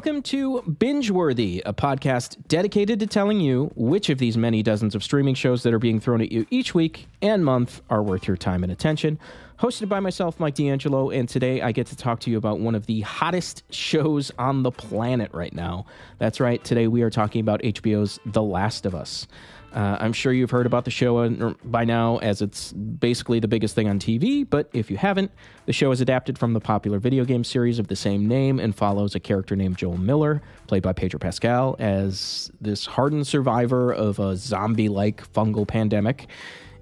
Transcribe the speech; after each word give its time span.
Welcome 0.00 0.22
to 0.22 0.62
Bingeworthy, 0.66 1.60
a 1.66 1.74
podcast 1.74 2.38
dedicated 2.48 3.00
to 3.00 3.06
telling 3.06 3.38
you 3.38 3.70
which 3.76 4.08
of 4.08 4.16
these 4.16 4.34
many 4.34 4.62
dozens 4.62 4.94
of 4.94 5.04
streaming 5.04 5.34
shows 5.34 5.62
that 5.62 5.74
are 5.74 5.78
being 5.78 6.00
thrown 6.00 6.22
at 6.22 6.32
you 6.32 6.46
each 6.48 6.74
week 6.74 7.06
and 7.20 7.44
month 7.44 7.82
are 7.90 8.02
worth 8.02 8.26
your 8.26 8.38
time 8.38 8.62
and 8.62 8.72
attention. 8.72 9.18
Hosted 9.58 9.90
by 9.90 10.00
myself, 10.00 10.40
Mike 10.40 10.54
DeAngelo, 10.54 11.14
and 11.14 11.28
today 11.28 11.60
I 11.60 11.72
get 11.72 11.86
to 11.88 11.96
talk 11.96 12.20
to 12.20 12.30
you 12.30 12.38
about 12.38 12.60
one 12.60 12.74
of 12.74 12.86
the 12.86 13.02
hottest 13.02 13.62
shows 13.74 14.32
on 14.38 14.62
the 14.62 14.70
planet 14.70 15.30
right 15.34 15.52
now. 15.52 15.84
That's 16.16 16.40
right, 16.40 16.64
today 16.64 16.86
we 16.86 17.02
are 17.02 17.10
talking 17.10 17.42
about 17.42 17.60
HBO's 17.60 18.18
The 18.24 18.42
Last 18.42 18.86
of 18.86 18.94
Us. 18.94 19.26
Uh, 19.72 19.96
I'm 20.00 20.12
sure 20.12 20.32
you've 20.32 20.50
heard 20.50 20.66
about 20.66 20.84
the 20.84 20.90
show 20.90 21.54
by 21.64 21.84
now, 21.84 22.18
as 22.18 22.42
it's 22.42 22.72
basically 22.72 23.38
the 23.38 23.46
biggest 23.46 23.74
thing 23.74 23.88
on 23.88 24.00
TV. 24.00 24.48
But 24.48 24.68
if 24.72 24.90
you 24.90 24.96
haven't, 24.96 25.30
the 25.66 25.72
show 25.72 25.92
is 25.92 26.00
adapted 26.00 26.38
from 26.38 26.54
the 26.54 26.60
popular 26.60 26.98
video 26.98 27.24
game 27.24 27.44
series 27.44 27.78
of 27.78 27.86
the 27.86 27.94
same 27.94 28.26
name 28.26 28.58
and 28.58 28.74
follows 28.74 29.14
a 29.14 29.20
character 29.20 29.54
named 29.54 29.78
Joel 29.78 29.98
Miller, 29.98 30.42
played 30.66 30.82
by 30.82 30.92
Pedro 30.92 31.20
Pascal, 31.20 31.76
as 31.78 32.50
this 32.60 32.84
hardened 32.84 33.26
survivor 33.26 33.92
of 33.92 34.18
a 34.18 34.36
zombie 34.36 34.88
like 34.88 35.32
fungal 35.32 35.66
pandemic. 35.66 36.26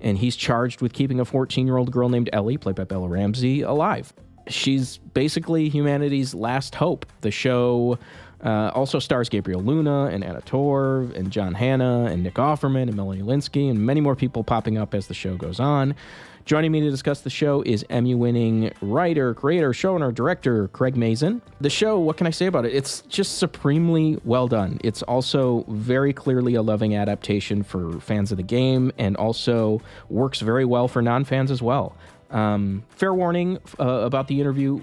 And 0.01 0.17
he's 0.17 0.37
charged 0.37 0.81
with 0.81 0.93
keeping 0.93 1.21
a 1.21 1.25
14 1.25 1.67
year 1.67 1.77
old 1.77 1.91
girl 1.91 2.09
named 2.09 2.31
Ellie, 2.33 2.57
played 2.57 2.77
by 2.77 2.85
Bella 2.85 3.09
Ramsey, 3.09 3.63
alive. 3.63 4.15
She's 4.47 4.97
basically 4.99 5.69
humanity's 5.69 6.35
last 6.35 6.75
hope. 6.75 7.05
The 7.21 7.31
show 7.31 7.99
uh, 8.45 8.71
also 8.75 8.99
stars 8.99 9.29
Gabriel 9.29 9.63
Luna 9.63 10.07
and 10.07 10.23
Anna 10.23 10.41
Torv 10.43 11.15
and 11.15 11.31
John 11.31 11.55
Hannah 11.55 12.05
and 12.05 12.23
Nick 12.23 12.35
Offerman 12.35 12.83
and 12.83 12.95
Melanie 12.95 13.23
Lynskey 13.23 13.69
and 13.69 13.85
many 13.85 14.01
more 14.01 14.15
people 14.15 14.45
popping 14.45 14.79
up 14.79 14.95
as 14.95 15.09
the 15.09 15.15
show 15.15 15.37
goes 15.37 15.59
on. 15.61 15.95
Joining 16.49 16.73
me 16.73 16.81
to 16.81 16.89
discuss 16.89 17.21
the 17.21 17.29
show 17.29 17.61
is 17.67 17.85
Emmy 17.91 18.15
winning 18.15 18.73
writer, 18.81 19.35
creator, 19.35 19.73
showrunner, 19.73 20.15
director 20.15 20.69
Craig 20.69 20.97
Mazin. 20.97 21.43
The 21.61 21.69
show, 21.69 21.99
what 21.99 22.17
can 22.17 22.27
I 22.27 22.31
say 22.31 22.47
about 22.47 22.65
it? 22.65 22.75
It's 22.75 23.03
just 23.03 23.37
supremely 23.37 24.19
well 24.25 24.49
done. 24.49 24.79
It's 24.83 25.03
also 25.03 25.67
very 25.69 26.15
clearly 26.15 26.55
a 26.55 26.63
loving 26.63 26.97
adaptation 26.97 27.63
for 27.63 28.01
fans 28.01 28.31
of 28.31 28.39
the 28.39 28.43
game 28.43 28.93
and 28.97 29.15
also 29.19 29.83
works 30.09 30.41
very 30.41 30.65
well 30.65 30.89
for 30.89 31.03
non 31.03 31.25
fans 31.25 31.51
as 31.51 31.61
well. 31.61 31.95
Um, 32.31 32.83
fair 32.89 33.13
warning 33.13 33.59
uh, 33.79 33.85
about 33.85 34.29
the 34.29 34.41
interview 34.41 34.83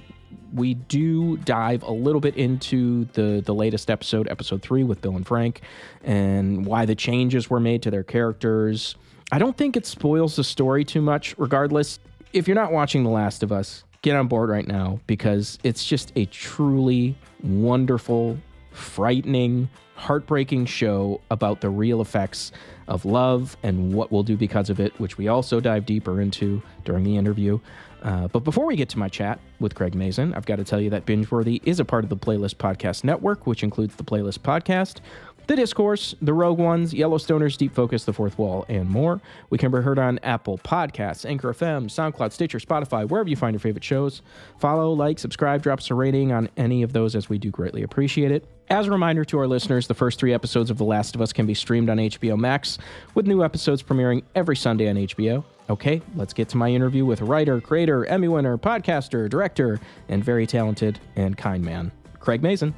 we 0.56 0.74
do 0.74 1.38
dive 1.38 1.84
a 1.84 1.92
little 1.92 2.22
bit 2.22 2.36
into 2.36 3.06
the 3.14 3.42
the 3.46 3.54
latest 3.54 3.90
episode, 3.92 4.28
episode 4.30 4.62
three, 4.62 4.84
with 4.84 5.02
Bill 5.02 5.16
and 5.16 5.28
Frank, 5.28 5.62
and 6.04 6.66
why 6.66 6.86
the 6.86 6.96
changes 6.96 7.50
were 7.50 7.60
made 7.60 7.84
to 7.84 7.92
their 7.92 8.04
characters. 8.04 8.96
I 9.32 9.40
don't 9.40 9.58
think 9.58 9.76
it 9.76 9.86
spoils 9.86 10.36
the 10.36 10.44
story 10.44 10.86
too 10.86 11.02
much. 11.02 11.36
Regardless, 11.38 12.00
if 12.34 12.48
you're 12.48 12.56
not 12.56 12.72
watching 12.72 13.04
The 13.04 13.10
Last 13.10 13.44
of 13.44 13.52
Us, 13.52 13.84
get 14.02 14.16
on 14.16 14.28
board 14.28 14.50
right 14.50 14.68
now 14.68 15.00
because 15.08 15.58
it's 15.64 15.86
just 15.86 16.12
a 16.16 16.26
truly 16.26 17.18
wonderful, 17.44 18.38
frightening, 18.72 19.70
heartbreaking 19.96 20.66
show 20.66 21.22
about 21.32 21.62
the 21.62 21.70
real 21.70 22.02
effects 22.02 22.52
of 22.88 23.06
love 23.06 23.58
and 23.64 23.94
what 23.94 24.12
we'll 24.12 24.24
do 24.24 24.38
because 24.38 24.70
of 24.70 24.80
it, 24.80 24.98
which 25.00 25.18
we 25.18 25.28
also 25.28 25.60
dive 25.60 25.86
deeper 25.86 26.22
into 26.22 26.62
during 26.84 27.04
the 27.04 27.18
interview. 27.18 27.60
Uh, 28.04 28.28
but 28.28 28.44
before 28.44 28.66
we 28.66 28.76
get 28.76 28.88
to 28.90 29.00
my 29.00 29.10
chat 29.10 29.40
with 29.60 29.74
Craig 29.74 29.96
Mazin, 29.96 30.34
I've 30.36 30.46
got 30.46 30.58
to 30.58 30.64
tell 30.64 30.80
you 30.80 30.92
that 30.92 31.08
Bingeworthy 31.08 31.60
is 31.64 31.80
a 31.80 31.86
part 31.86 32.04
of 32.04 32.10
the 32.10 32.18
Playlist 32.18 32.56
Podcast 32.56 33.04
Network, 33.04 33.48
which 33.48 33.64
includes 33.64 33.96
the 33.96 34.04
Playlist 34.04 34.40
Podcast, 34.40 35.00
The 35.48 35.56
Discourse, 35.56 36.16
The 36.24 36.34
Rogue 36.34 36.58
Ones, 36.58 36.92
Yellowstoners, 36.94 37.56
Deep 37.56 37.76
Focus, 37.76 38.04
The 38.04 38.14
Fourth 38.14 38.38
Wall, 38.40 38.66
and 38.68 38.90
more. 38.90 39.22
We 39.52 39.60
can 39.60 39.72
be 39.72 39.78
heard 39.78 40.00
on 40.00 40.18
Apple 40.24 40.58
Podcasts, 40.58 41.24
Anchor 41.24 41.54
FM, 41.54 41.86
SoundCloud, 41.86 42.32
Stitcher, 42.32 42.58
Spotify, 42.58 43.08
wherever 43.08 43.30
you 43.30 43.36
find 43.36 43.54
your 43.54 43.60
favorite 43.60 43.84
shows. 43.84 44.24
Follow, 44.58 44.92
like, 44.92 45.20
subscribe, 45.20 45.62
drop 45.62 45.80
us 45.80 45.92
a 45.92 45.94
rating 45.94 46.32
on 46.32 46.50
any 46.58 46.82
of 46.82 46.94
those 46.94 47.16
as 47.16 47.30
we 47.30 47.38
do 47.38 47.52
greatly 47.52 47.84
appreciate 47.84 48.32
it. 48.32 48.48
As 48.70 48.88
a 48.88 48.92
reminder 48.92 49.24
to 49.26 49.38
our 49.38 49.46
listeners, 49.46 49.86
the 49.86 49.94
first 49.94 50.20
three 50.20 50.34
episodes 50.34 50.72
of 50.72 50.80
The 50.80 50.84
Last 50.84 51.14
of 51.14 51.22
Us 51.22 51.32
can 51.32 51.46
be 51.46 51.54
streamed 51.54 51.90
on 51.92 51.98
HBO 51.98 52.36
Max, 52.36 52.80
with 53.14 53.28
new 53.28 53.44
episodes 53.44 53.84
premiering 53.84 54.24
every 54.34 54.56
Sunday 54.56 54.90
on 54.90 54.96
HBO. 54.96 55.44
Okay, 55.70 56.02
let's 56.16 56.34
get 56.34 56.50
to 56.50 56.58
my 56.58 56.70
interview 56.70 57.06
with 57.06 57.22
writer, 57.22 57.62
creator, 57.62 58.06
Emmy 58.06 58.28
winner, 58.28 58.58
podcaster, 58.58 59.30
director, 59.30 59.80
and 60.10 60.24
very 60.24 60.48
talented 60.48 61.00
and 61.16 61.38
kind 61.38 61.64
man, 61.64 61.92
Craig 62.20 62.42
Mazin. 62.42 62.74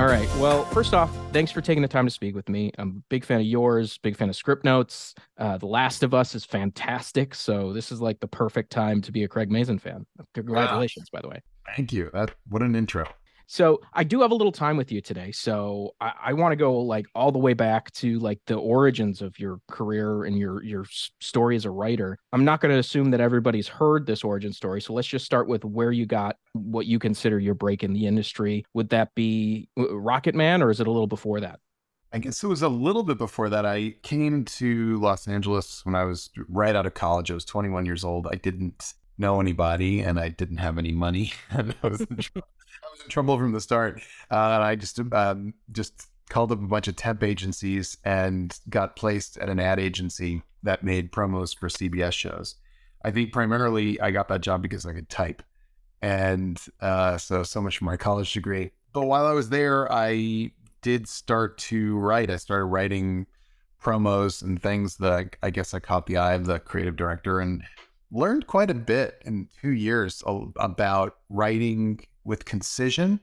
All 0.00 0.06
right. 0.06 0.34
Well, 0.38 0.64
first 0.64 0.94
off, 0.94 1.14
thanks 1.30 1.52
for 1.52 1.60
taking 1.60 1.82
the 1.82 1.88
time 1.88 2.06
to 2.06 2.10
speak 2.10 2.34
with 2.34 2.48
me. 2.48 2.72
I'm 2.78 2.88
a 2.88 3.02
big 3.10 3.22
fan 3.22 3.38
of 3.38 3.44
yours, 3.44 3.98
big 3.98 4.16
fan 4.16 4.30
of 4.30 4.34
Scriptnotes. 4.34 5.12
Uh, 5.36 5.58
the 5.58 5.66
Last 5.66 6.02
of 6.02 6.14
Us 6.14 6.34
is 6.34 6.42
fantastic. 6.42 7.34
So 7.34 7.74
this 7.74 7.92
is 7.92 8.00
like 8.00 8.18
the 8.18 8.26
perfect 8.26 8.72
time 8.72 9.02
to 9.02 9.12
be 9.12 9.24
a 9.24 9.28
Craig 9.28 9.50
Mazin 9.50 9.78
fan. 9.78 10.06
Congratulations, 10.32 11.10
wow. 11.12 11.18
by 11.18 11.20
the 11.20 11.28
way. 11.28 11.42
Thank 11.76 11.92
you. 11.92 12.08
That, 12.14 12.30
what 12.48 12.62
an 12.62 12.74
intro. 12.74 13.08
So 13.50 13.80
I 13.92 14.04
do 14.04 14.20
have 14.20 14.30
a 14.30 14.34
little 14.36 14.52
time 14.52 14.76
with 14.76 14.92
you 14.92 15.00
today. 15.00 15.32
So 15.32 15.96
I, 16.00 16.12
I 16.26 16.32
want 16.34 16.52
to 16.52 16.56
go 16.56 16.78
like 16.78 17.06
all 17.16 17.32
the 17.32 17.40
way 17.40 17.52
back 17.52 17.90
to 17.94 18.16
like 18.20 18.38
the 18.46 18.54
origins 18.54 19.22
of 19.22 19.36
your 19.40 19.58
career 19.68 20.22
and 20.22 20.38
your 20.38 20.62
your 20.62 20.84
story 21.18 21.56
as 21.56 21.64
a 21.64 21.70
writer. 21.70 22.16
I'm 22.32 22.44
not 22.44 22.60
going 22.60 22.72
to 22.72 22.78
assume 22.78 23.10
that 23.10 23.20
everybody's 23.20 23.66
heard 23.66 24.06
this 24.06 24.22
origin 24.22 24.52
story. 24.52 24.80
So 24.80 24.92
let's 24.92 25.08
just 25.08 25.24
start 25.24 25.48
with 25.48 25.64
where 25.64 25.90
you 25.90 26.06
got 26.06 26.36
what 26.52 26.86
you 26.86 27.00
consider 27.00 27.40
your 27.40 27.54
break 27.54 27.82
in 27.82 27.92
the 27.92 28.06
industry. 28.06 28.64
Would 28.74 28.88
that 28.90 29.12
be 29.16 29.68
uh, 29.76 29.98
Rocket 29.98 30.36
Man 30.36 30.62
or 30.62 30.70
is 30.70 30.78
it 30.78 30.86
a 30.86 30.90
little 30.92 31.08
before 31.08 31.40
that? 31.40 31.58
I 32.12 32.18
guess 32.18 32.44
it 32.44 32.46
was 32.46 32.62
a 32.62 32.68
little 32.68 33.02
bit 33.02 33.18
before 33.18 33.48
that. 33.48 33.66
I 33.66 33.96
came 34.04 34.44
to 34.44 35.00
Los 35.00 35.26
Angeles 35.26 35.84
when 35.84 35.96
I 35.96 36.04
was 36.04 36.30
right 36.48 36.76
out 36.76 36.86
of 36.86 36.94
college. 36.94 37.32
I 37.32 37.34
was 37.34 37.44
21 37.46 37.84
years 37.84 38.04
old. 38.04 38.28
I 38.30 38.36
didn't 38.36 38.94
know 39.18 39.40
anybody 39.40 40.00
and 40.00 40.20
I 40.20 40.28
didn't 40.28 40.58
have 40.58 40.78
any 40.78 40.92
money. 40.92 41.32
and 41.50 41.74
I 41.82 41.88
was 41.88 42.00
in, 42.02 42.16
tr- 42.16 42.30
I 42.38 42.40
was 42.40 42.59
in 43.04 43.10
trouble 43.10 43.36
from 43.38 43.52
the 43.52 43.60
start. 43.60 44.00
Uh, 44.30 44.60
I 44.60 44.76
just 44.76 45.00
um, 45.12 45.54
just 45.72 46.08
called 46.28 46.52
up 46.52 46.58
a 46.58 46.66
bunch 46.66 46.88
of 46.88 46.96
temp 46.96 47.22
agencies 47.22 47.98
and 48.04 48.58
got 48.68 48.96
placed 48.96 49.36
at 49.38 49.48
an 49.48 49.60
ad 49.60 49.78
agency 49.78 50.42
that 50.62 50.84
made 50.84 51.12
promos 51.12 51.56
for 51.56 51.68
CBS 51.68 52.12
shows. 52.12 52.56
I 53.04 53.10
think 53.10 53.32
primarily 53.32 54.00
I 54.00 54.10
got 54.10 54.28
that 54.28 54.40
job 54.40 54.62
because 54.62 54.86
I 54.86 54.92
could 54.92 55.08
type. 55.08 55.42
And 56.02 56.58
uh, 56.80 57.18
so, 57.18 57.42
so 57.42 57.60
much 57.60 57.78
for 57.78 57.84
my 57.84 57.96
college 57.96 58.32
degree. 58.32 58.70
But 58.92 59.06
while 59.06 59.26
I 59.26 59.32
was 59.32 59.50
there, 59.50 59.90
I 59.92 60.52
did 60.82 61.08
start 61.08 61.58
to 61.58 61.98
write. 61.98 62.30
I 62.30 62.36
started 62.36 62.66
writing 62.66 63.26
promos 63.82 64.42
and 64.42 64.60
things 64.60 64.96
that 64.98 65.36
I 65.42 65.50
guess 65.50 65.74
I 65.74 65.80
caught 65.80 66.06
the 66.06 66.18
eye 66.18 66.34
of 66.34 66.46
the 66.46 66.58
creative 66.58 66.96
director 66.96 67.40
and 67.40 67.62
learned 68.12 68.46
quite 68.46 68.70
a 68.70 68.74
bit 68.74 69.22
in 69.24 69.48
two 69.60 69.70
years 69.70 70.22
about 70.56 71.16
writing 71.28 72.00
with 72.24 72.44
concision 72.44 73.20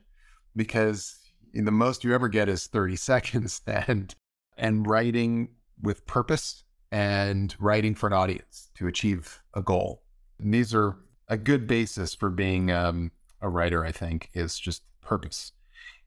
because 0.56 1.18
the 1.52 1.70
most 1.70 2.04
you 2.04 2.14
ever 2.14 2.28
get 2.28 2.48
is 2.48 2.66
30 2.66 2.96
seconds 2.96 3.60
and 3.66 4.14
and 4.56 4.86
writing 4.86 5.48
with 5.80 6.06
purpose 6.06 6.64
and 6.90 7.54
writing 7.60 7.94
for 7.94 8.08
an 8.08 8.12
audience 8.12 8.70
to 8.74 8.88
achieve 8.88 9.40
a 9.54 9.62
goal. 9.62 10.02
And 10.40 10.52
these 10.52 10.74
are 10.74 10.96
a 11.28 11.36
good 11.36 11.66
basis 11.66 12.14
for 12.14 12.30
being 12.30 12.70
um, 12.72 13.12
a 13.40 13.48
writer, 13.48 13.84
I 13.84 13.92
think, 13.92 14.30
is 14.34 14.58
just 14.58 14.82
purpose. 15.00 15.52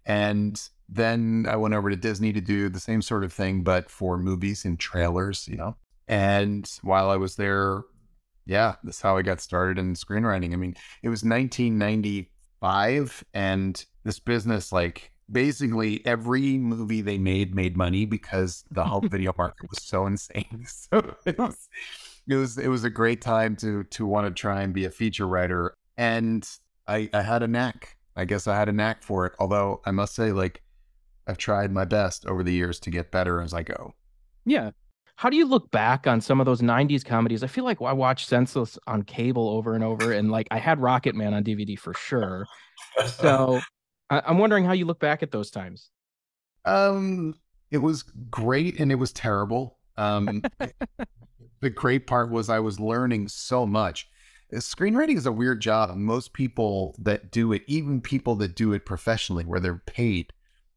And 0.05 0.61
then 0.89 1.45
I 1.47 1.55
went 1.55 1.73
over 1.73 1.89
to 1.89 1.95
Disney 1.95 2.33
to 2.33 2.41
do 2.41 2.67
the 2.67 2.79
same 2.79 3.01
sort 3.01 3.23
of 3.23 3.31
thing, 3.31 3.63
but 3.63 3.89
for 3.89 4.17
movies 4.17 4.65
and 4.65 4.79
trailers, 4.79 5.47
you 5.47 5.55
know. 5.55 5.75
And 6.07 6.69
while 6.81 7.09
I 7.09 7.15
was 7.15 7.35
there, 7.35 7.83
yeah, 8.45 8.75
that's 8.83 9.01
how 9.01 9.15
I 9.15 9.21
got 9.21 9.39
started 9.39 9.77
in 9.77 9.93
screenwriting. 9.93 10.53
I 10.53 10.57
mean, 10.57 10.75
it 11.03 11.09
was 11.09 11.23
1995, 12.61 13.23
and 13.33 13.85
this 14.03 14.19
business, 14.19 14.71
like, 14.71 15.11
basically 15.31 16.05
every 16.05 16.57
movie 16.57 17.01
they 17.01 17.17
made 17.17 17.55
made 17.55 17.77
money 17.77 18.05
because 18.05 18.65
the 18.71 18.83
home 18.83 19.07
video 19.09 19.33
market 19.37 19.69
was 19.69 19.83
so 19.83 20.05
insane. 20.05 20.65
So 20.67 21.15
it 21.25 21.37
was, 21.37 21.69
it 22.27 22.35
was, 22.35 22.57
it 22.57 22.67
was 22.67 22.83
a 22.83 22.89
great 22.89 23.21
time 23.21 23.55
to 23.57 23.83
to 23.83 24.05
want 24.05 24.27
to 24.27 24.39
try 24.39 24.61
and 24.61 24.73
be 24.73 24.85
a 24.85 24.91
feature 24.91 25.27
writer, 25.27 25.75
and 25.97 26.47
I, 26.87 27.09
I 27.13 27.21
had 27.21 27.43
a 27.43 27.47
knack. 27.47 27.97
I 28.15 28.25
guess 28.25 28.47
I 28.47 28.57
had 28.57 28.69
a 28.69 28.73
knack 28.73 29.03
for 29.03 29.25
it. 29.25 29.33
Although 29.39 29.81
I 29.85 29.91
must 29.91 30.15
say, 30.15 30.31
like, 30.31 30.61
I've 31.27 31.37
tried 31.37 31.71
my 31.71 31.85
best 31.85 32.25
over 32.25 32.43
the 32.43 32.51
years 32.53 32.79
to 32.81 32.89
get 32.89 33.11
better 33.11 33.41
as 33.41 33.53
I 33.53 33.63
go. 33.63 33.93
Yeah. 34.45 34.71
How 35.21 35.29
do 35.29 35.37
you 35.37 35.45
look 35.45 35.69
back 35.69 36.07
on 36.07 36.19
some 36.19 36.39
of 36.39 36.47
those 36.47 36.61
90s 36.61 37.05
comedies? 37.05 37.43
I 37.43 37.47
feel 37.47 37.63
like 37.63 37.79
I 37.79 37.93
watched 37.93 38.27
Senseless 38.27 38.79
on 38.87 39.03
cable 39.03 39.49
over 39.49 39.75
and 39.75 39.83
over, 39.83 40.13
and 40.13 40.31
like 40.31 40.47
I 40.49 40.57
had 40.57 40.81
Rocket 40.81 41.13
Man 41.13 41.35
on 41.35 41.43
DVD 41.43 41.77
for 41.77 41.93
sure. 41.93 42.47
So 43.05 43.61
I- 44.09 44.23
I'm 44.25 44.39
wondering 44.39 44.65
how 44.65 44.71
you 44.71 44.85
look 44.85 44.99
back 44.99 45.21
at 45.21 45.29
those 45.29 45.51
times. 45.51 45.91
Um, 46.65 47.35
it 47.69 47.77
was 47.77 48.01
great 48.31 48.79
and 48.79 48.91
it 48.91 48.95
was 48.95 49.13
terrible. 49.13 49.77
Um, 49.95 50.41
the 51.61 51.69
great 51.69 52.07
part 52.07 52.31
was 52.31 52.49
I 52.49 52.59
was 52.59 52.79
learning 52.79 53.27
so 53.27 53.67
much. 53.67 54.09
Screenwriting 54.51 55.17
is 55.17 55.27
a 55.27 55.31
weird 55.31 55.61
job. 55.61 55.95
Most 55.95 56.33
people 56.33 56.95
that 56.97 57.29
do 57.31 57.53
it, 57.53 57.61
even 57.67 58.01
people 58.01 58.35
that 58.37 58.55
do 58.55 58.73
it 58.73 58.87
professionally, 58.87 59.45
where 59.45 59.59
they're 59.59 59.83
paid, 59.85 60.33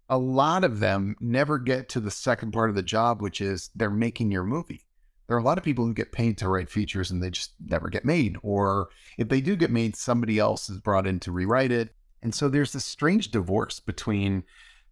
a 0.08 0.18
lot 0.18 0.64
of 0.64 0.80
them 0.80 1.16
never 1.20 1.58
get 1.58 1.88
to 1.90 2.00
the 2.00 2.10
second 2.10 2.52
part 2.52 2.70
of 2.70 2.76
the 2.76 2.82
job, 2.82 3.22
which 3.22 3.40
is 3.40 3.70
they're 3.74 3.90
making 3.90 4.30
your 4.30 4.44
movie. 4.44 4.82
There 5.26 5.36
are 5.36 5.40
a 5.40 5.44
lot 5.44 5.56
of 5.56 5.64
people 5.64 5.86
who 5.86 5.94
get 5.94 6.12
paid 6.12 6.36
to 6.38 6.48
write 6.48 6.68
features 6.68 7.10
and 7.10 7.22
they 7.22 7.30
just 7.30 7.52
never 7.64 7.88
get 7.88 8.04
made. 8.04 8.36
Or 8.42 8.88
if 9.16 9.28
they 9.28 9.40
do 9.40 9.56
get 9.56 9.70
made, 9.70 9.96
somebody 9.96 10.38
else 10.38 10.68
is 10.68 10.78
brought 10.78 11.06
in 11.06 11.20
to 11.20 11.32
rewrite 11.32 11.72
it. 11.72 11.94
And 12.22 12.34
so 12.34 12.48
there's 12.48 12.72
this 12.72 12.84
strange 12.84 13.30
divorce 13.30 13.80
between 13.80 14.44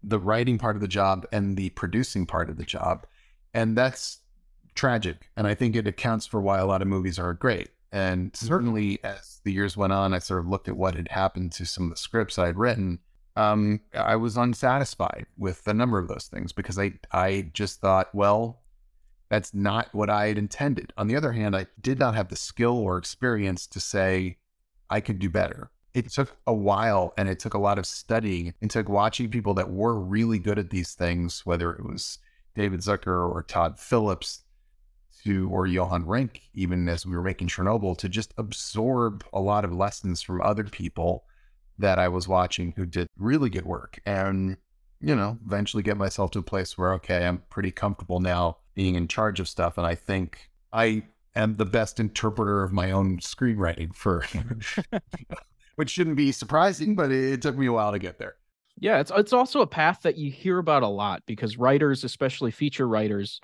the 0.03 0.19
writing 0.19 0.59
part 0.59 0.77
of 0.77 0.83
the 0.83 0.89
job 0.89 1.27
and 1.31 1.57
the 1.57 1.71
producing 1.71 2.27
part 2.27 2.49
of 2.49 2.57
the 2.57 2.65
job. 2.65 3.07
And 3.53 3.77
that's 3.77 4.21
tragic. 4.75 5.31
And 5.37 5.47
I 5.47 5.55
think 5.55 5.77
it 5.77 5.87
accounts 5.87 6.27
for 6.27 6.41
why 6.41 6.59
a 6.59 6.67
lot 6.67 6.83
of 6.83 6.89
movies 6.89 7.19
are 7.19 7.35
great. 7.35 7.69
And 7.91 8.33
mm-hmm. 8.33 8.47
certainly 8.47 9.05
as 9.05 9.41
the 9.45 9.53
years 9.53 9.77
went 9.77 9.93
on, 9.93 10.15
I 10.15 10.19
sort 10.19 10.41
of 10.41 10.49
looked 10.49 10.69
at 10.69 10.77
what 10.77 10.95
had 10.95 11.09
happened 11.09 11.53
to 11.53 11.67
some 11.67 11.85
of 11.85 11.91
the 11.91 11.97
scripts 11.97 12.39
I'd 12.39 12.59
written 12.59 13.01
um, 13.37 13.81
I 13.95 14.17
was 14.17 14.37
unsatisfied 14.37 15.27
with 15.39 15.67
a 15.67 15.75
number 15.75 15.99
of 15.99 16.09
those 16.09 16.27
things 16.27 16.53
because 16.53 16.79
I 16.79 16.95
I 17.13 17.51
just 17.53 17.81
thought, 17.81 18.15
well, 18.15 18.63
that's 19.31 19.55
not 19.55 19.89
what 19.95 20.11
I 20.11 20.29
had 20.29 20.39
intended. 20.39 20.93
On 20.99 21.07
the 21.07 21.17
other 21.17 21.33
hand, 21.33 21.57
I 21.57 21.67
did 21.81 21.99
not 21.99 22.15
have 22.15 22.29
the 22.29 22.37
skill 22.37 22.77
or 22.77 22.99
experience 22.99 23.67
to 23.69 23.81
say 23.81 24.37
I 24.91 25.01
could 25.01 25.19
do 25.19 25.31
better. 25.31 25.71
It 25.95 26.11
took 26.11 26.37
a 26.47 26.55
while 26.55 27.15
and 27.17 27.29
it 27.29 27.39
took 27.39 27.55
a 27.55 27.59
lot 27.59 27.79
of 27.79 27.87
studying 27.87 28.55
and 28.61 28.71
took 28.71 28.89
watching 28.89 29.31
people 29.31 29.55
that 29.55 29.71
were 29.71 29.99
really 29.99 30.39
good 30.39 30.59
at 30.59 30.71
these 30.71 30.93
things, 30.93 31.47
whether 31.47 31.73
it 31.73 31.85
was 31.85 32.19
David 32.55 32.81
Zucker 32.81 33.31
or 33.31 33.43
Todd 33.43 33.79
Phillips 33.79 34.45
to 35.25 35.49
or 35.51 35.67
Johan 35.67 36.07
Renck, 36.07 36.43
even 36.55 36.89
as 36.89 37.07
we 37.07 37.17
were 37.17 37.23
making 37.23 37.49
Chernobyl, 37.49 37.97
to 37.99 38.09
just 38.09 38.35
absorb 38.37 39.25
a 39.33 39.41
lot 39.41 39.65
of 39.65 39.73
lessons 39.73 40.21
from 40.21 40.43
other 40.43 40.65
people 40.65 41.25
that 41.79 41.99
I 41.99 42.09
was 42.09 42.29
watching 42.29 42.73
who 42.77 42.87
did 42.87 43.09
really 43.17 43.51
good 43.51 43.67
work 43.67 44.01
and, 44.07 44.57
you 45.01 45.15
know, 45.15 45.39
eventually 45.45 45.83
get 45.83 45.97
myself 45.97 46.31
to 46.33 46.39
a 46.39 46.43
place 46.43 46.77
where, 46.77 46.93
okay, 46.95 47.27
I'm 47.27 47.43
pretty 47.51 47.71
comfortable 47.71 48.21
now 48.21 48.59
being 48.75 48.95
in 48.95 49.09
charge 49.09 49.41
of 49.41 49.49
stuff. 49.49 49.79
And 49.79 49.87
I 49.87 49.95
think 49.95 50.51
I 50.73 51.05
am 51.35 51.57
the 51.57 51.65
best 51.65 52.01
interpreter 52.01 52.63
of 52.63 52.73
my 52.73 52.91
own 52.91 53.19
screenwriting 53.19 53.95
for, 53.95 54.25
which 55.77 55.91
shouldn't 55.91 56.17
be 56.17 56.33
surprising, 56.33 56.95
but 56.95 57.11
it 57.11 57.43
took 57.43 57.57
me 57.57 57.67
a 57.67 57.73
while 57.73 57.93
to 57.93 57.99
get 57.99 58.19
there. 58.19 58.37
Yeah, 58.79 59.01
it's 59.01 59.13
it's 59.15 59.33
also 59.33 59.61
a 59.61 59.67
path 59.67 60.01
that 60.03 60.17
you 60.17 60.31
hear 60.31 60.59
about 60.59 60.83
a 60.83 60.89
lot 60.89 61.23
because 61.27 61.59
writers, 61.59 62.05
especially 62.05 62.51
feature 62.51 62.89
writers, 62.89 63.41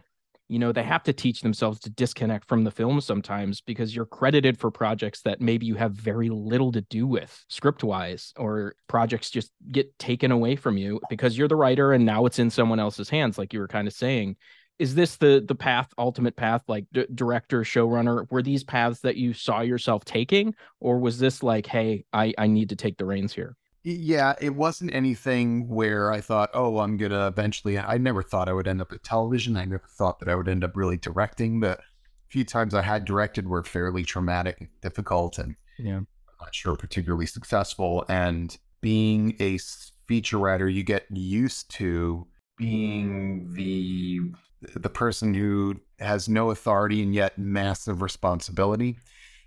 you 0.48 0.58
know 0.58 0.72
they 0.72 0.82
have 0.82 1.02
to 1.02 1.12
teach 1.12 1.42
themselves 1.42 1.78
to 1.80 1.90
disconnect 1.90 2.48
from 2.48 2.64
the 2.64 2.70
film 2.70 3.00
sometimes 3.00 3.60
because 3.60 3.94
you're 3.94 4.06
credited 4.06 4.58
for 4.58 4.70
projects 4.70 5.20
that 5.22 5.40
maybe 5.40 5.66
you 5.66 5.74
have 5.74 5.92
very 5.92 6.30
little 6.30 6.72
to 6.72 6.80
do 6.82 7.06
with 7.06 7.44
script 7.48 7.84
wise 7.84 8.32
or 8.36 8.74
projects 8.88 9.30
just 9.30 9.52
get 9.70 9.96
taken 9.98 10.32
away 10.32 10.56
from 10.56 10.76
you 10.76 11.00
because 11.08 11.36
you're 11.36 11.48
the 11.48 11.56
writer 11.56 11.92
and 11.92 12.04
now 12.04 12.24
it's 12.26 12.38
in 12.38 12.50
someone 12.50 12.80
else's 12.80 13.10
hands 13.10 13.38
like 13.38 13.52
you 13.52 13.60
were 13.60 13.68
kind 13.68 13.86
of 13.86 13.94
saying. 13.94 14.36
Is 14.78 14.94
this 14.94 15.16
the 15.16 15.44
the 15.46 15.56
path 15.56 15.92
ultimate 15.98 16.36
path 16.36 16.62
like 16.68 16.86
d- 16.92 17.04
director 17.12 17.62
showrunner 17.62 18.30
were 18.30 18.42
these 18.42 18.62
paths 18.62 19.00
that 19.00 19.16
you 19.16 19.32
saw 19.32 19.60
yourself 19.60 20.04
taking? 20.04 20.54
Or 20.78 21.00
was 21.00 21.18
this 21.18 21.42
like 21.42 21.66
hey 21.66 22.04
i 22.12 22.32
i 22.38 22.46
need 22.46 22.68
to 22.68 22.76
take 22.76 22.96
the 22.96 23.04
reins 23.04 23.32
here 23.32 23.56
yeah, 23.84 24.34
it 24.40 24.54
wasn't 24.54 24.94
anything 24.94 25.68
where 25.68 26.12
I 26.12 26.20
thought, 26.20 26.50
oh, 26.52 26.78
I'm 26.78 26.96
going 26.96 27.12
to 27.12 27.26
eventually. 27.26 27.78
I 27.78 27.98
never 27.98 28.22
thought 28.22 28.48
I 28.48 28.52
would 28.52 28.68
end 28.68 28.80
up 28.80 28.92
at 28.92 29.02
television. 29.02 29.56
I 29.56 29.64
never 29.64 29.86
thought 29.88 30.18
that 30.20 30.28
I 30.28 30.34
would 30.34 30.48
end 30.48 30.64
up 30.64 30.76
really 30.76 30.96
directing. 30.96 31.60
The 31.60 31.78
few 32.28 32.44
times 32.44 32.74
I 32.74 32.82
had 32.82 33.04
directed 33.04 33.48
were 33.48 33.64
fairly 33.64 34.04
traumatic 34.04 34.60
and 34.60 34.68
difficult 34.82 35.38
and 35.38 35.56
yeah. 35.78 36.00
Not 36.40 36.54
sure 36.54 36.76
particularly 36.76 37.26
successful. 37.26 38.04
And 38.08 38.56
being 38.80 39.36
a 39.40 39.58
feature 40.06 40.38
writer, 40.38 40.68
you 40.68 40.82
get 40.82 41.06
used 41.10 41.70
to 41.72 42.26
being 42.56 43.52
the 43.54 44.20
the 44.74 44.88
person 44.88 45.34
who 45.34 45.80
has 46.00 46.28
no 46.28 46.50
authority 46.50 47.02
and 47.02 47.14
yet 47.14 47.38
massive 47.38 48.02
responsibility. 48.02 48.98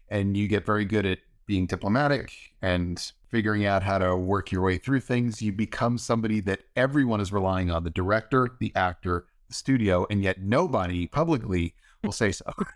And 0.09 0.35
you 0.35 0.47
get 0.47 0.65
very 0.65 0.85
good 0.85 1.05
at 1.05 1.19
being 1.45 1.65
diplomatic 1.65 2.33
and 2.61 3.11
figuring 3.29 3.65
out 3.65 3.83
how 3.83 3.97
to 3.97 4.15
work 4.15 4.51
your 4.51 4.61
way 4.61 4.77
through 4.77 4.99
things, 4.99 5.41
you 5.41 5.51
become 5.51 5.97
somebody 5.97 6.39
that 6.41 6.61
everyone 6.75 7.21
is 7.21 7.31
relying 7.31 7.71
on 7.71 7.83
the 7.83 7.89
director, 7.89 8.49
the 8.59 8.71
actor, 8.75 9.25
the 9.47 9.53
studio, 9.53 10.05
and 10.09 10.21
yet 10.21 10.41
nobody 10.41 11.07
publicly 11.07 11.73
will 12.03 12.11
say 12.11 12.31
so. 12.31 12.45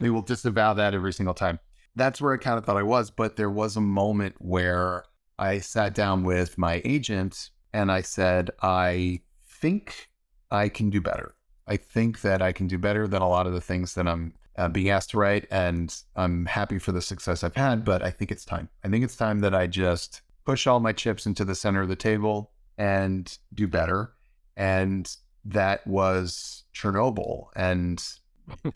they 0.00 0.10
will 0.10 0.22
disavow 0.22 0.72
that 0.74 0.94
every 0.94 1.12
single 1.12 1.34
time. 1.34 1.58
That's 1.96 2.20
where 2.20 2.32
I 2.32 2.38
kind 2.38 2.56
of 2.56 2.64
thought 2.64 2.76
I 2.76 2.82
was, 2.82 3.10
but 3.10 3.36
there 3.36 3.50
was 3.50 3.76
a 3.76 3.80
moment 3.80 4.36
where 4.38 5.04
I 5.38 5.58
sat 5.58 5.94
down 5.94 6.22
with 6.22 6.56
my 6.56 6.80
agent 6.84 7.50
and 7.72 7.90
I 7.90 8.02
said, 8.02 8.50
I 8.62 9.20
think 9.60 10.08
I 10.50 10.68
can 10.68 10.90
do 10.90 11.00
better. 11.00 11.34
I 11.66 11.76
think 11.76 12.22
that 12.22 12.42
I 12.42 12.52
can 12.52 12.66
do 12.66 12.78
better 12.78 13.06
than 13.06 13.22
a 13.22 13.28
lot 13.28 13.46
of 13.46 13.52
the 13.52 13.60
things 13.60 13.94
that 13.94 14.08
I'm 14.08 14.34
uh, 14.60 14.68
being 14.68 14.90
asked 14.90 15.10
to 15.10 15.18
write, 15.18 15.46
and 15.50 15.94
I'm 16.16 16.44
happy 16.44 16.78
for 16.78 16.92
the 16.92 17.00
success 17.00 17.42
I've 17.42 17.56
had. 17.56 17.84
But 17.84 18.02
I 18.02 18.10
think 18.10 18.30
it's 18.30 18.44
time. 18.44 18.68
I 18.84 18.88
think 18.88 19.04
it's 19.04 19.16
time 19.16 19.40
that 19.40 19.54
I 19.54 19.66
just 19.66 20.20
push 20.44 20.66
all 20.66 20.80
my 20.80 20.92
chips 20.92 21.24
into 21.26 21.44
the 21.44 21.54
center 21.54 21.80
of 21.80 21.88
the 21.88 21.96
table 21.96 22.52
and 22.76 23.38
do 23.54 23.66
better. 23.66 24.12
And 24.56 25.10
that 25.46 25.86
was 25.86 26.64
Chernobyl. 26.74 27.46
And 27.56 28.04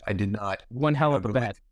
I 0.07 0.13
did 0.13 0.31
not. 0.31 0.63
One 0.69 0.95
hell 0.95 1.13
of 1.15 1.25
a 1.25 1.29
bet. 1.29 1.59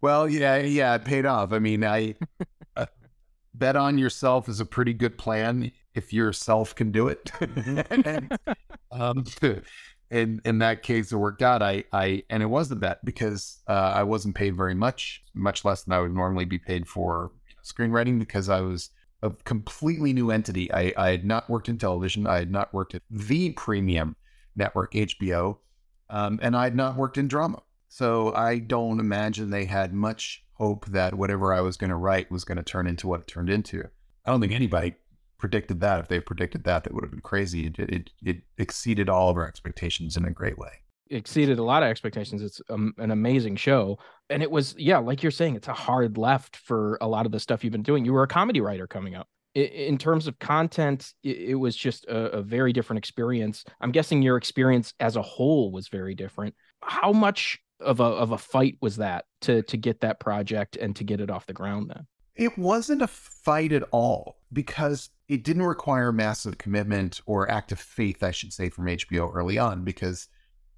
Well, 0.00 0.28
yeah, 0.28 0.56
yeah, 0.56 0.96
it 0.96 1.04
paid 1.04 1.26
off. 1.26 1.52
I 1.52 1.60
mean, 1.60 1.84
I 1.84 2.16
uh, 2.76 2.86
bet 3.54 3.76
on 3.76 3.98
yourself 3.98 4.48
is 4.48 4.58
a 4.58 4.64
pretty 4.64 4.94
good 4.94 5.16
plan 5.16 5.70
if 5.94 6.12
yourself 6.12 6.74
can 6.74 6.90
do 6.90 7.06
it. 7.06 7.30
and, 7.88 8.36
um, 8.90 9.24
in 10.12 10.42
in 10.44 10.58
that 10.58 10.82
case, 10.82 11.10
it 11.10 11.16
worked 11.16 11.42
out. 11.42 11.62
I 11.62 11.84
I 11.92 12.22
and 12.28 12.42
it 12.42 12.46
was 12.46 12.70
a 12.70 12.76
bet 12.76 13.04
because 13.04 13.60
uh, 13.66 13.92
I 13.94 14.02
wasn't 14.02 14.34
paid 14.34 14.54
very 14.54 14.74
much, 14.74 15.24
much 15.34 15.64
less 15.64 15.82
than 15.82 15.94
I 15.94 16.00
would 16.00 16.14
normally 16.14 16.44
be 16.44 16.58
paid 16.58 16.86
for 16.86 17.32
screenwriting 17.64 18.18
because 18.18 18.48
I 18.48 18.60
was 18.60 18.90
a 19.22 19.30
completely 19.30 20.12
new 20.12 20.30
entity. 20.30 20.70
I, 20.72 20.92
I 20.96 21.10
had 21.10 21.24
not 21.24 21.48
worked 21.48 21.68
in 21.68 21.78
television. 21.78 22.26
I 22.26 22.38
had 22.38 22.50
not 22.50 22.74
worked 22.74 22.94
at 22.94 23.02
the 23.10 23.52
premium 23.52 24.16
network, 24.54 24.92
HBO, 24.92 25.58
um, 26.10 26.38
and 26.42 26.54
I 26.56 26.64
had 26.64 26.76
not 26.76 26.96
worked 26.96 27.16
in 27.16 27.26
drama. 27.26 27.62
So 27.88 28.34
I 28.34 28.58
don't 28.58 29.00
imagine 29.00 29.50
they 29.50 29.64
had 29.64 29.94
much 29.94 30.44
hope 30.54 30.86
that 30.86 31.14
whatever 31.14 31.54
I 31.54 31.60
was 31.60 31.76
going 31.76 31.90
to 31.90 31.96
write 31.96 32.30
was 32.30 32.44
going 32.44 32.58
to 32.58 32.62
turn 32.62 32.86
into 32.86 33.06
what 33.06 33.20
it 33.20 33.26
turned 33.26 33.48
into. 33.48 33.88
I 34.26 34.30
don't 34.30 34.40
think 34.40 34.52
anybody 34.52 34.94
predicted 35.42 35.80
that. 35.80 35.98
If 35.98 36.06
they 36.06 36.20
predicted 36.20 36.62
that, 36.64 36.84
that 36.84 36.94
would 36.94 37.02
have 37.02 37.10
been 37.10 37.20
crazy. 37.20 37.66
It, 37.66 37.78
it, 37.78 38.10
it 38.24 38.36
exceeded 38.58 39.08
all 39.08 39.28
of 39.28 39.36
our 39.36 39.46
expectations 39.46 40.16
in 40.16 40.24
a 40.24 40.30
great 40.30 40.56
way. 40.56 40.70
Exceeded 41.10 41.58
a 41.58 41.64
lot 41.64 41.82
of 41.82 41.88
expectations. 41.88 42.42
It's 42.42 42.62
um, 42.70 42.94
an 42.98 43.10
amazing 43.10 43.56
show. 43.56 43.98
And 44.30 44.40
it 44.40 44.50
was, 44.50 44.76
yeah, 44.78 44.98
like 44.98 45.20
you're 45.20 45.32
saying, 45.32 45.56
it's 45.56 45.66
a 45.66 45.74
hard 45.74 46.16
left 46.16 46.56
for 46.56 46.96
a 47.00 47.08
lot 47.08 47.26
of 47.26 47.32
the 47.32 47.40
stuff 47.40 47.64
you've 47.64 47.72
been 47.72 47.82
doing. 47.82 48.04
You 48.04 48.12
were 48.12 48.22
a 48.22 48.28
comedy 48.28 48.60
writer 48.60 48.86
coming 48.86 49.16
up. 49.16 49.26
In 49.56 49.98
terms 49.98 50.28
of 50.28 50.38
content, 50.38 51.12
it 51.24 51.58
was 51.58 51.76
just 51.76 52.06
a, 52.06 52.38
a 52.38 52.42
very 52.42 52.72
different 52.72 52.98
experience. 52.98 53.64
I'm 53.80 53.90
guessing 53.90 54.22
your 54.22 54.36
experience 54.36 54.94
as 55.00 55.16
a 55.16 55.22
whole 55.22 55.72
was 55.72 55.88
very 55.88 56.14
different. 56.14 56.54
How 56.82 57.12
much 57.12 57.58
of 57.80 57.98
a 57.98 58.04
of 58.04 58.30
a 58.30 58.38
fight 58.38 58.78
was 58.80 58.98
that 58.98 59.24
to 59.40 59.62
to 59.62 59.76
get 59.76 60.00
that 60.00 60.20
project 60.20 60.76
and 60.76 60.94
to 60.96 61.04
get 61.04 61.20
it 61.20 61.30
off 61.30 61.46
the 61.46 61.52
ground 61.52 61.90
then? 61.90 62.06
It 62.34 62.56
wasn't 62.56 63.02
a 63.02 63.06
fight 63.06 63.72
at 63.72 63.84
all 63.90 64.38
because 64.52 65.10
it 65.28 65.44
didn't 65.44 65.64
require 65.64 66.12
massive 66.12 66.58
commitment 66.58 67.20
or 67.26 67.50
active 67.50 67.78
faith, 67.78 68.22
I 68.22 68.30
should 68.30 68.52
say, 68.52 68.68
from 68.68 68.86
HBO 68.86 69.30
early 69.34 69.58
on 69.58 69.84
because 69.84 70.28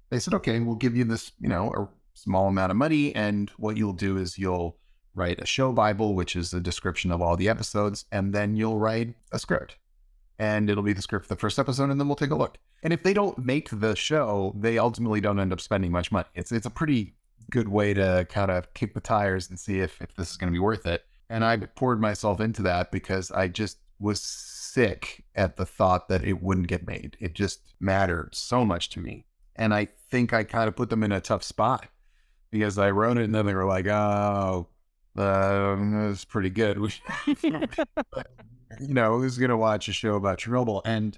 they 0.09 0.19
said, 0.19 0.33
okay, 0.33 0.59
we'll 0.59 0.75
give 0.75 0.95
you 0.95 1.05
this, 1.05 1.31
you 1.39 1.49
know, 1.49 1.71
a 1.71 1.87
small 2.13 2.47
amount 2.47 2.71
of 2.71 2.77
money, 2.77 3.13
and 3.15 3.49
what 3.57 3.77
you'll 3.77 3.93
do 3.93 4.17
is 4.17 4.37
you'll 4.37 4.77
write 5.13 5.41
a 5.41 5.45
show 5.45 5.71
bible, 5.71 6.13
which 6.13 6.35
is 6.35 6.53
a 6.53 6.59
description 6.59 7.11
of 7.11 7.21
all 7.21 7.35
the 7.37 7.49
episodes, 7.49 8.05
and 8.11 8.33
then 8.33 8.55
you'll 8.55 8.77
write 8.77 9.15
a 9.31 9.39
script 9.39 9.77
and 10.39 10.69
it'll 10.69 10.83
be 10.83 10.93
the 10.93 11.01
script 11.01 11.25
for 11.25 11.33
the 11.33 11.39
first 11.39 11.59
episode, 11.59 11.89
and 11.89 11.99
then 11.99 12.07
we'll 12.07 12.15
take 12.15 12.31
a 12.31 12.35
look. 12.35 12.57
And 12.83 12.93
if 12.93 13.03
they 13.03 13.13
don't 13.13 13.37
make 13.37 13.69
the 13.71 13.95
show, 13.95 14.53
they 14.57 14.77
ultimately 14.77 15.21
don't 15.21 15.39
end 15.39 15.53
up 15.53 15.61
spending 15.61 15.91
much 15.91 16.11
money. 16.11 16.27
It's 16.35 16.51
it's 16.51 16.65
a 16.65 16.71
pretty 16.71 17.15
good 17.49 17.67
way 17.67 17.93
to 17.93 18.25
kind 18.29 18.51
of 18.51 18.73
kick 18.73 18.93
the 18.93 18.99
tires 18.99 19.49
and 19.49 19.59
see 19.59 19.79
if, 19.79 20.01
if 20.01 20.15
this 20.15 20.31
is 20.31 20.37
going 20.37 20.51
to 20.51 20.55
be 20.55 20.59
worth 20.59 20.85
it. 20.85 21.05
And 21.29 21.43
I 21.43 21.57
poured 21.57 21.99
myself 21.99 22.39
into 22.39 22.61
that 22.63 22.91
because 22.91 23.31
I 23.31 23.47
just 23.47 23.77
was 23.99 24.21
sick 24.21 25.23
at 25.35 25.55
the 25.57 25.65
thought 25.65 26.09
that 26.09 26.23
it 26.23 26.41
wouldn't 26.41 26.67
get 26.67 26.85
made. 26.85 27.17
It 27.19 27.33
just 27.33 27.73
mattered 27.79 28.35
so 28.35 28.65
much 28.65 28.89
to 28.91 28.99
me. 28.99 29.25
And 29.55 29.73
I 29.73 29.87
think 30.11 30.33
I 30.33 30.43
kind 30.43 30.67
of 30.67 30.75
put 30.75 30.89
them 30.89 31.03
in 31.03 31.11
a 31.11 31.21
tough 31.21 31.43
spot 31.43 31.87
because 32.51 32.77
I 32.77 32.91
wrote 32.91 33.17
it 33.17 33.23
and 33.23 33.33
then 33.33 33.45
they 33.45 33.53
were 33.53 33.65
like, 33.65 33.87
oh, 33.87 34.67
uh, 35.17 35.75
that's 35.77 36.25
pretty 36.25 36.49
good. 36.49 36.77
you 37.41 38.93
know, 38.93 39.17
who's 39.17 39.37
going 39.37 39.49
to 39.49 39.57
watch 39.57 39.87
a 39.87 39.93
show 39.93 40.15
about 40.15 40.39
Chernobyl? 40.39 40.81
And 40.85 41.17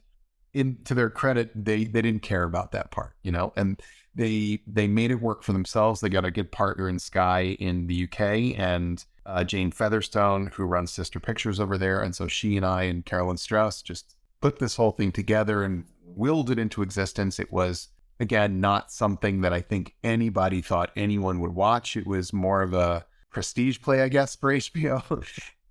in 0.54 0.78
to 0.86 0.94
their 0.94 1.10
credit, 1.10 1.52
they 1.54 1.86
they 1.86 2.02
didn't 2.02 2.22
care 2.22 2.44
about 2.44 2.72
that 2.72 2.92
part, 2.92 3.14
you 3.24 3.32
know, 3.32 3.54
and 3.56 3.82
they 4.16 4.60
they 4.68 4.88
made 4.88 5.12
it 5.12 5.22
work 5.22 5.44
for 5.44 5.54
themselves. 5.54 6.02
They 6.02 6.10
got 6.10 6.26
a 6.26 6.32
good 6.32 6.52
partner 6.52 6.90
in 6.90 7.00
Sky 7.00 7.56
in 7.60 7.88
the 7.88 8.04
UK 8.04 8.60
and 8.60 9.04
uh, 9.28 9.44
Jane 9.44 9.72
Featherstone, 9.72 10.48
who 10.54 10.64
runs 10.64 10.92
Sister 10.92 11.20
Pictures 11.20 11.60
over 11.60 11.78
there, 11.78 12.02
and 12.02 12.16
so 12.16 12.28
she 12.28 12.58
and 12.58 12.66
I 12.66 12.84
and 12.84 13.06
Carolyn 13.06 13.38
Strauss 13.38 13.82
just 13.82 14.16
put 14.42 14.58
this 14.58 14.78
whole 14.78 14.92
thing 14.92 15.12
together 15.12 15.64
and 15.64 15.86
willed 16.04 16.50
it 16.50 16.58
into 16.58 16.82
existence. 16.82 17.40
It 17.40 17.52
was 17.52 17.90
again 18.20 18.60
not 18.60 18.92
something 18.92 19.42
that 19.42 19.54
I 19.54 19.62
think 19.62 19.94
anybody 20.04 20.62
thought 20.62 20.92
anyone 20.96 21.40
would 21.42 21.54
watch. 21.54 21.96
It 21.96 22.08
was 22.08 22.34
more 22.34 22.64
of 22.64 22.74
a 22.74 23.06
prestige 23.30 23.82
play, 23.82 24.02
I 24.02 24.08
guess, 24.10 24.36
for 24.36 24.52
HBO. 24.54 25.24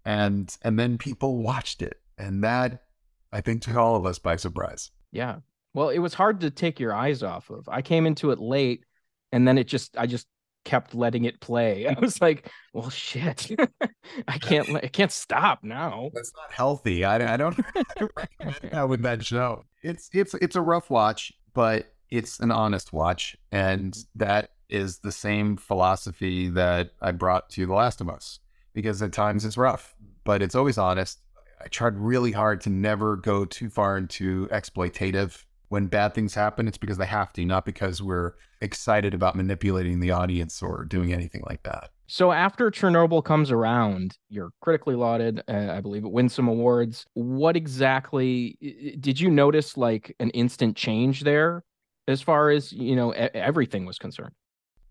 and 0.06 0.56
and 0.62 0.78
then 0.78 0.96
people 0.96 1.38
watched 1.42 1.82
it 1.82 2.00
and 2.16 2.42
that 2.42 2.84
i 3.32 3.40
think 3.40 3.60
took 3.60 3.74
all 3.76 3.96
of 3.96 4.06
us 4.06 4.18
by 4.18 4.36
surprise 4.36 4.92
yeah 5.12 5.36
well 5.74 5.90
it 5.90 5.98
was 5.98 6.14
hard 6.14 6.40
to 6.40 6.50
take 6.50 6.80
your 6.80 6.94
eyes 6.94 7.22
off 7.22 7.50
of 7.50 7.68
i 7.68 7.82
came 7.82 8.06
into 8.06 8.30
it 8.30 8.38
late 8.38 8.84
and 9.32 9.46
then 9.46 9.58
it 9.58 9.66
just 9.66 9.98
i 9.98 10.06
just 10.06 10.28
kept 10.66 10.94
letting 10.94 11.24
it 11.24 11.40
play 11.40 11.86
i 11.96 11.98
was 11.98 12.20
like 12.20 12.50
well 12.74 12.90
shit 12.90 13.50
i 14.28 14.36
can't 14.38 14.68
i 14.76 14.88
can't 14.88 15.12
stop 15.12 15.60
now 15.62 16.10
that's 16.12 16.32
not 16.36 16.52
healthy 16.52 17.04
i, 17.04 17.34
I 17.34 17.36
don't 17.36 17.58
recommend 18.16 18.72
that 18.72 18.88
with 18.88 19.02
that 19.02 19.24
show 19.24 19.64
it's 19.82 20.10
it's 20.12 20.34
it's 20.34 20.56
a 20.56 20.60
rough 20.60 20.90
watch 20.90 21.32
but 21.54 21.94
it's 22.10 22.40
an 22.40 22.50
honest 22.50 22.92
watch 22.92 23.36
and 23.50 23.96
that 24.14 24.50
is 24.68 24.98
the 24.98 25.12
same 25.12 25.56
philosophy 25.56 26.50
that 26.50 26.90
i 27.00 27.12
brought 27.12 27.48
to 27.50 27.64
the 27.64 27.72
last 27.72 28.02
of 28.02 28.10
us 28.10 28.40
because 28.76 29.00
at 29.00 29.10
times 29.10 29.46
it's 29.46 29.56
rough, 29.56 29.96
but 30.22 30.42
it's 30.42 30.54
always 30.54 30.76
honest. 30.76 31.20
I 31.64 31.68
tried 31.68 31.96
really 31.96 32.30
hard 32.30 32.60
to 32.60 32.70
never 32.70 33.16
go 33.16 33.46
too 33.46 33.70
far 33.70 33.96
into 33.96 34.46
exploitative. 34.48 35.45
When 35.68 35.86
bad 35.86 36.14
things 36.14 36.34
happen, 36.34 36.68
it's 36.68 36.78
because 36.78 36.98
they 36.98 37.06
have 37.06 37.32
to, 37.34 37.44
not 37.44 37.64
because 37.64 38.02
we're 38.02 38.34
excited 38.60 39.14
about 39.14 39.36
manipulating 39.36 40.00
the 40.00 40.10
audience 40.10 40.62
or 40.62 40.84
doing 40.84 41.12
anything 41.12 41.42
like 41.48 41.62
that. 41.64 41.90
So 42.06 42.30
after 42.30 42.70
Chernobyl 42.70 43.24
comes 43.24 43.50
around, 43.50 44.16
you're 44.28 44.50
critically 44.60 44.94
lauded. 44.94 45.42
Uh, 45.48 45.72
I 45.72 45.80
believe 45.80 46.04
it 46.04 46.12
wins 46.12 46.34
some 46.34 46.46
awards. 46.46 47.04
What 47.14 47.56
exactly 47.56 48.96
did 49.00 49.18
you 49.18 49.30
notice? 49.30 49.76
Like 49.76 50.14
an 50.20 50.30
instant 50.30 50.76
change 50.76 51.22
there, 51.22 51.64
as 52.06 52.22
far 52.22 52.50
as 52.50 52.72
you 52.72 52.94
know, 52.94 53.10
everything 53.10 53.86
was 53.86 53.98
concerned 53.98 54.32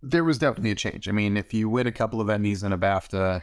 there 0.06 0.24
was 0.24 0.38
definitely 0.38 0.72
a 0.72 0.76
change. 0.76 1.10
I 1.10 1.12
mean, 1.12 1.36
if 1.36 1.54
you 1.54 1.68
win 1.68 1.88
a 1.88 1.92
couple 1.92 2.22
of 2.22 2.28
Emmys 2.28 2.64
and 2.64 2.74
a 2.74 2.78
BAFTA 2.78 3.42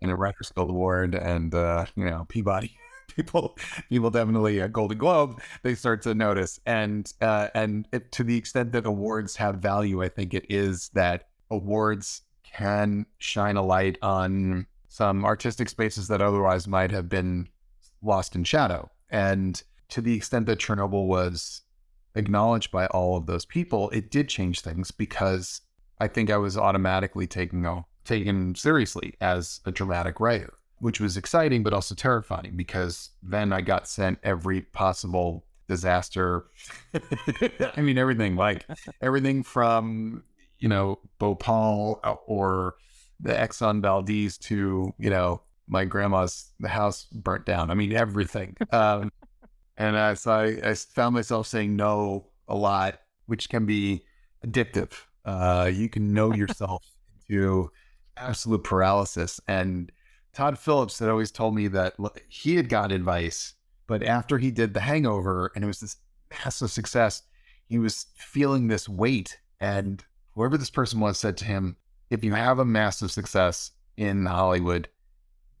and 0.00 0.10
a 0.10 0.14
Writers 0.14 0.52
Guild 0.54 0.70
Award 0.70 1.14
and 1.14 1.54
uh, 1.54 1.86
you 1.96 2.04
know 2.04 2.26
Peabody, 2.28 2.76
people 3.16 3.56
people 3.88 4.10
definitely 4.10 4.58
a 4.58 4.68
Golden 4.68 4.98
Globe, 4.98 5.40
they 5.62 5.74
start 5.74 6.02
to 6.02 6.14
notice. 6.14 6.60
And 6.66 7.12
uh, 7.20 7.48
and 7.54 7.88
it, 7.92 8.12
to 8.12 8.24
the 8.24 8.36
extent 8.36 8.72
that 8.72 8.86
awards 8.86 9.36
have 9.36 9.56
value, 9.56 10.02
I 10.02 10.08
think 10.08 10.34
it 10.34 10.46
is 10.48 10.90
that 10.94 11.28
awards 11.50 12.22
can 12.44 13.06
shine 13.18 13.56
a 13.56 13.62
light 13.62 13.98
on 14.02 14.66
some 14.88 15.24
artistic 15.24 15.68
spaces 15.68 16.08
that 16.08 16.20
otherwise 16.20 16.68
might 16.68 16.90
have 16.90 17.08
been 17.08 17.48
lost 18.02 18.34
in 18.34 18.44
shadow. 18.44 18.90
And 19.08 19.62
to 19.88 20.00
the 20.00 20.14
extent 20.14 20.46
that 20.46 20.58
Chernobyl 20.58 21.06
was 21.06 21.62
acknowledged 22.14 22.70
by 22.70 22.86
all 22.86 23.16
of 23.16 23.26
those 23.26 23.46
people, 23.46 23.88
it 23.90 24.10
did 24.10 24.28
change 24.28 24.60
things 24.60 24.90
because 24.90 25.62
I 25.98 26.08
think 26.08 26.30
I 26.30 26.36
was 26.36 26.56
automatically 26.56 27.26
taken 27.26 27.84
taken 28.04 28.54
seriously 28.54 29.14
as 29.20 29.60
a 29.64 29.70
dramatic 29.70 30.18
writer, 30.18 30.54
which 30.82 31.00
was 31.00 31.16
exciting 31.16 31.62
but 31.62 31.72
also 31.72 31.94
terrifying 31.94 32.52
because 32.56 33.10
then 33.22 33.52
I 33.52 33.60
got 33.60 33.88
sent 33.88 34.18
every 34.22 34.62
possible 34.62 35.44
disaster. 35.68 36.44
I 37.76 37.80
mean, 37.80 37.98
everything 37.98 38.36
like 38.36 38.66
everything 39.00 39.42
from 39.42 40.24
you 40.58 40.68
know 40.68 40.98
Bhopal 41.18 42.00
uh, 42.04 42.14
or 42.26 42.74
the 43.20 43.32
Exxon 43.32 43.80
Valdez 43.80 44.38
to 44.38 44.92
you 44.98 45.10
know 45.10 45.42
my 45.68 45.84
grandma's 45.84 46.52
the 46.60 46.68
house 46.68 47.06
burnt 47.12 47.46
down. 47.46 47.70
I 47.70 47.74
mean 47.74 47.92
everything. 47.92 48.56
Um, 48.72 49.10
and 49.78 49.96
uh, 49.96 50.14
so 50.14 50.32
I, 50.32 50.70
I 50.70 50.74
found 50.74 51.14
myself 51.14 51.46
saying 51.46 51.74
no 51.74 52.26
a 52.46 52.54
lot, 52.54 53.00
which 53.24 53.48
can 53.48 53.64
be 53.64 54.04
addictive 54.46 54.92
uh, 55.24 55.70
you 55.72 55.88
can 55.88 56.12
know 56.12 56.32
yourself 56.34 56.84
to 57.28 57.70
absolute 58.16 58.64
paralysis. 58.64 59.40
And 59.48 59.90
Todd 60.32 60.58
Phillips 60.58 60.98
had 60.98 61.10
always 61.10 61.30
told 61.30 61.54
me 61.54 61.68
that 61.68 61.94
he 62.28 62.56
had 62.56 62.70
got 62.70 62.90
advice, 62.90 63.54
but 63.86 64.02
after 64.02 64.38
he 64.38 64.50
did 64.50 64.72
The 64.72 64.80
Hangover 64.80 65.52
and 65.54 65.62
it 65.62 65.66
was 65.66 65.80
this 65.80 65.96
massive 66.30 66.70
success, 66.70 67.22
he 67.66 67.78
was 67.78 68.06
feeling 68.16 68.68
this 68.68 68.88
weight. 68.88 69.38
And 69.60 70.02
whoever 70.34 70.56
this 70.56 70.70
person 70.70 71.00
was 71.00 71.18
said 71.18 71.36
to 71.38 71.44
him, 71.44 71.76
if 72.08 72.24
you 72.24 72.32
have 72.32 72.58
a 72.58 72.64
massive 72.64 73.12
success 73.12 73.72
in 73.98 74.24
Hollywood, 74.24 74.88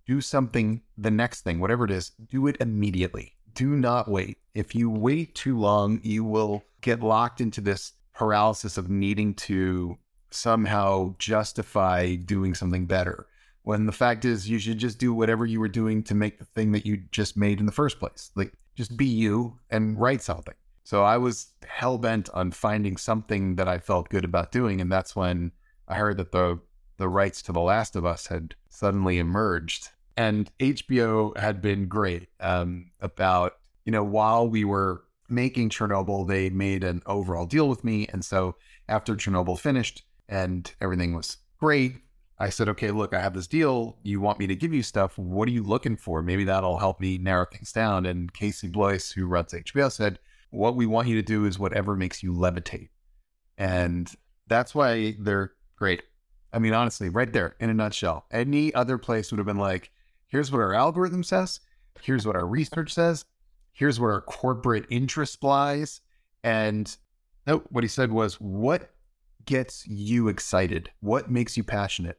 do 0.06 0.22
something, 0.22 0.80
the 0.96 1.10
next 1.10 1.42
thing, 1.42 1.60
whatever 1.60 1.84
it 1.84 1.90
is, 1.90 2.10
do 2.10 2.46
it 2.46 2.56
immediately. 2.58 3.36
Do 3.54 3.76
not 3.76 4.08
wait. 4.08 4.38
If 4.54 4.74
you 4.74 4.88
wait 4.88 5.34
too 5.34 5.58
long, 5.58 6.00
you 6.02 6.24
will 6.24 6.64
get 6.80 7.00
locked 7.02 7.42
into 7.42 7.60
this 7.60 7.92
paralysis 8.14 8.78
of 8.78 8.88
needing 8.88 9.34
to 9.34 9.98
somehow 10.30 11.14
justify 11.18 12.14
doing 12.14 12.54
something 12.54 12.86
better. 12.86 13.26
When 13.62 13.86
the 13.86 13.92
fact 13.92 14.24
is, 14.24 14.48
you 14.48 14.58
should 14.58 14.78
just 14.78 14.98
do 14.98 15.14
whatever 15.14 15.46
you 15.46 15.60
were 15.60 15.68
doing 15.68 16.02
to 16.04 16.14
make 16.14 16.38
the 16.38 16.44
thing 16.44 16.72
that 16.72 16.84
you 16.84 17.02
just 17.12 17.36
made 17.36 17.60
in 17.60 17.66
the 17.66 17.72
first 17.72 17.98
place. 18.00 18.30
Like, 18.34 18.52
just 18.74 18.96
be 18.96 19.06
you 19.06 19.58
and 19.70 19.98
write 20.00 20.22
something. 20.22 20.54
So 20.84 21.04
I 21.04 21.16
was 21.18 21.48
hell 21.66 21.98
bent 21.98 22.28
on 22.30 22.50
finding 22.50 22.96
something 22.96 23.56
that 23.56 23.68
I 23.68 23.78
felt 23.78 24.08
good 24.08 24.24
about 24.24 24.50
doing. 24.50 24.80
And 24.80 24.90
that's 24.90 25.14
when 25.14 25.52
I 25.86 25.94
heard 25.94 26.16
that 26.16 26.32
the, 26.32 26.58
the 26.96 27.08
rights 27.08 27.42
to 27.42 27.52
The 27.52 27.60
Last 27.60 27.94
of 27.94 28.04
Us 28.04 28.26
had 28.26 28.54
suddenly 28.68 29.18
emerged. 29.18 29.90
And 30.16 30.50
HBO 30.58 31.36
had 31.36 31.62
been 31.62 31.86
great 31.86 32.28
um, 32.40 32.90
about, 33.00 33.56
you 33.84 33.92
know, 33.92 34.04
while 34.04 34.48
we 34.48 34.64
were 34.64 35.04
making 35.28 35.70
Chernobyl, 35.70 36.26
they 36.26 36.50
made 36.50 36.84
an 36.84 37.02
overall 37.06 37.46
deal 37.46 37.68
with 37.68 37.84
me. 37.84 38.06
And 38.12 38.24
so 38.24 38.56
after 38.88 39.14
Chernobyl 39.14 39.58
finished 39.58 40.02
and 40.28 40.70
everything 40.80 41.14
was 41.14 41.38
great, 41.58 41.96
I 42.42 42.48
said, 42.48 42.68
okay, 42.70 42.90
look, 42.90 43.14
I 43.14 43.20
have 43.20 43.34
this 43.34 43.46
deal. 43.46 43.98
You 44.02 44.20
want 44.20 44.40
me 44.40 44.48
to 44.48 44.56
give 44.56 44.74
you 44.74 44.82
stuff. 44.82 45.16
What 45.16 45.46
are 45.46 45.52
you 45.52 45.62
looking 45.62 45.96
for? 45.96 46.22
Maybe 46.22 46.42
that'll 46.42 46.78
help 46.78 46.98
me 46.98 47.16
narrow 47.16 47.46
things 47.46 47.70
down. 47.70 48.04
And 48.04 48.34
Casey 48.34 48.66
Bloys, 48.66 49.12
who 49.12 49.26
runs 49.26 49.52
HBO, 49.52 49.92
said, 49.92 50.18
what 50.50 50.74
we 50.74 50.84
want 50.84 51.06
you 51.06 51.14
to 51.14 51.22
do 51.22 51.44
is 51.44 51.60
whatever 51.60 51.94
makes 51.94 52.20
you 52.20 52.32
levitate. 52.32 52.88
And 53.58 54.12
that's 54.48 54.74
why 54.74 55.14
they're 55.20 55.52
great. 55.76 56.02
I 56.52 56.58
mean, 56.58 56.74
honestly, 56.74 57.08
right 57.10 57.32
there 57.32 57.54
in 57.60 57.70
a 57.70 57.74
nutshell. 57.74 58.26
Any 58.32 58.74
other 58.74 58.98
place 58.98 59.30
would 59.30 59.38
have 59.38 59.46
been 59.46 59.56
like, 59.56 59.92
here's 60.26 60.50
what 60.50 60.60
our 60.60 60.74
algorithm 60.74 61.22
says, 61.22 61.60
here's 62.00 62.26
what 62.26 62.34
our 62.34 62.46
research 62.46 62.92
says, 62.92 63.24
here's 63.72 64.00
what 64.00 64.08
our 64.10 64.20
corporate 64.20 64.86
interest 64.90 65.44
lies. 65.44 66.00
And 66.42 66.96
what 67.68 67.84
he 67.84 67.88
said 67.88 68.10
was, 68.10 68.40
what 68.40 68.90
gets 69.46 69.86
you 69.86 70.26
excited? 70.26 70.90
What 70.98 71.30
makes 71.30 71.56
you 71.56 71.62
passionate? 71.62 72.18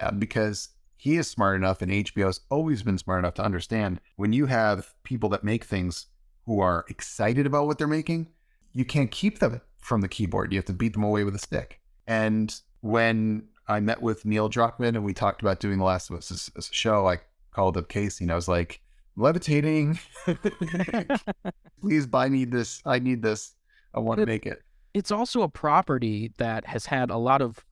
Uh, 0.00 0.10
because 0.12 0.70
he 0.96 1.16
is 1.16 1.28
smart 1.28 1.56
enough 1.56 1.80
and 1.82 1.90
HBO 1.90 2.26
has 2.26 2.40
always 2.50 2.82
been 2.82 2.98
smart 2.98 3.20
enough 3.20 3.34
to 3.34 3.44
understand 3.44 4.00
when 4.16 4.32
you 4.32 4.46
have 4.46 4.94
people 5.04 5.28
that 5.30 5.44
make 5.44 5.64
things 5.64 6.06
who 6.46 6.60
are 6.60 6.84
excited 6.88 7.46
about 7.46 7.66
what 7.66 7.78
they're 7.78 7.86
making, 7.86 8.28
you 8.72 8.84
can't 8.84 9.10
keep 9.10 9.38
them 9.38 9.60
from 9.78 10.00
the 10.00 10.08
keyboard. 10.08 10.52
You 10.52 10.58
have 10.58 10.64
to 10.66 10.72
beat 10.72 10.94
them 10.94 11.04
away 11.04 11.24
with 11.24 11.34
a 11.34 11.38
stick. 11.38 11.80
And 12.06 12.54
when 12.80 13.44
I 13.68 13.80
met 13.80 14.02
with 14.02 14.24
Neil 14.24 14.48
Druckmann 14.48 14.88
and 14.88 15.04
we 15.04 15.12
talked 15.12 15.42
about 15.42 15.60
doing 15.60 15.78
The 15.78 15.84
Last 15.84 16.10
of 16.10 16.16
Us 16.16 16.30
as, 16.30 16.50
as 16.56 16.68
a 16.70 16.74
show, 16.74 17.06
I 17.08 17.20
called 17.52 17.76
up 17.76 17.88
Casey 17.88 18.24
and 18.24 18.32
I 18.32 18.34
was 18.34 18.48
like, 18.48 18.80
levitating. 19.18 19.98
Please 21.80 22.06
buy 22.06 22.28
me 22.28 22.44
this. 22.44 22.80
I 22.86 22.98
need 22.98 23.22
this. 23.22 23.54
I 23.94 24.00
want 24.00 24.20
to 24.20 24.26
make 24.26 24.46
it. 24.46 24.62
It's 24.94 25.10
also 25.10 25.42
a 25.42 25.48
property 25.48 26.32
that 26.38 26.64
has 26.66 26.86
had 26.86 27.10
a 27.10 27.16
lot 27.18 27.42
of 27.42 27.64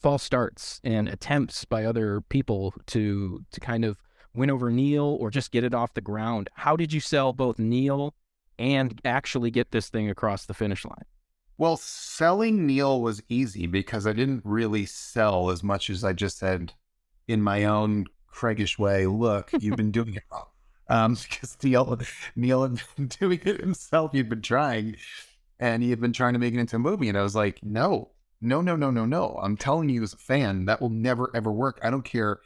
false 0.00 0.22
starts 0.22 0.80
and 0.84 1.08
attempts 1.08 1.64
by 1.64 1.84
other 1.84 2.20
people 2.20 2.74
to 2.86 3.44
to 3.50 3.60
kind 3.60 3.84
of 3.84 3.98
win 4.34 4.50
over 4.50 4.70
Neil 4.70 5.16
or 5.20 5.30
just 5.30 5.50
get 5.50 5.64
it 5.64 5.74
off 5.74 5.94
the 5.94 6.00
ground. 6.00 6.48
How 6.54 6.76
did 6.76 6.92
you 6.92 7.00
sell 7.00 7.32
both 7.32 7.58
Neil 7.58 8.14
and 8.58 9.00
actually 9.04 9.50
get 9.50 9.70
this 9.70 9.88
thing 9.88 10.08
across 10.08 10.46
the 10.46 10.54
finish 10.54 10.84
line? 10.84 11.04
Well, 11.56 11.76
selling 11.76 12.66
Neil 12.66 13.00
was 13.00 13.22
easy 13.28 13.66
because 13.66 14.06
I 14.06 14.12
didn't 14.12 14.42
really 14.44 14.86
sell 14.86 15.50
as 15.50 15.64
much 15.64 15.90
as 15.90 16.04
I 16.04 16.12
just 16.12 16.38
said 16.38 16.72
in 17.26 17.42
my 17.42 17.64
own 17.64 18.06
Craigish 18.32 18.78
way, 18.78 19.06
look, 19.06 19.50
you've 19.58 19.76
been 19.76 19.90
doing 19.90 20.14
it 20.14 20.22
wrong. 20.30 20.46
Um, 20.88 21.14
because 21.30 21.56
Neil, 21.62 21.98
Neil 22.36 22.62
had 22.62 22.80
been 22.96 23.06
doing 23.20 23.40
it 23.44 23.60
himself. 23.60 24.12
He'd 24.12 24.28
been 24.28 24.42
trying 24.42 24.96
and 25.58 25.82
he 25.82 25.90
had 25.90 26.00
been 26.00 26.12
trying 26.12 26.34
to 26.34 26.38
make 26.38 26.54
it 26.54 26.60
into 26.60 26.76
a 26.76 26.80
movie. 26.80 27.08
And 27.08 27.18
I 27.18 27.22
was 27.22 27.34
like, 27.34 27.58
no, 27.64 28.10
no, 28.40 28.60
no, 28.60 28.76
no, 28.76 28.90
no, 28.90 29.04
no. 29.04 29.38
I'm 29.42 29.56
telling 29.56 29.88
you 29.88 30.02
as 30.02 30.12
a 30.12 30.18
fan, 30.18 30.64
that 30.66 30.80
will 30.80 30.90
never, 30.90 31.30
ever 31.34 31.52
work. 31.52 31.80
I 31.82 31.90
don't 31.90 32.04
care 32.04 32.40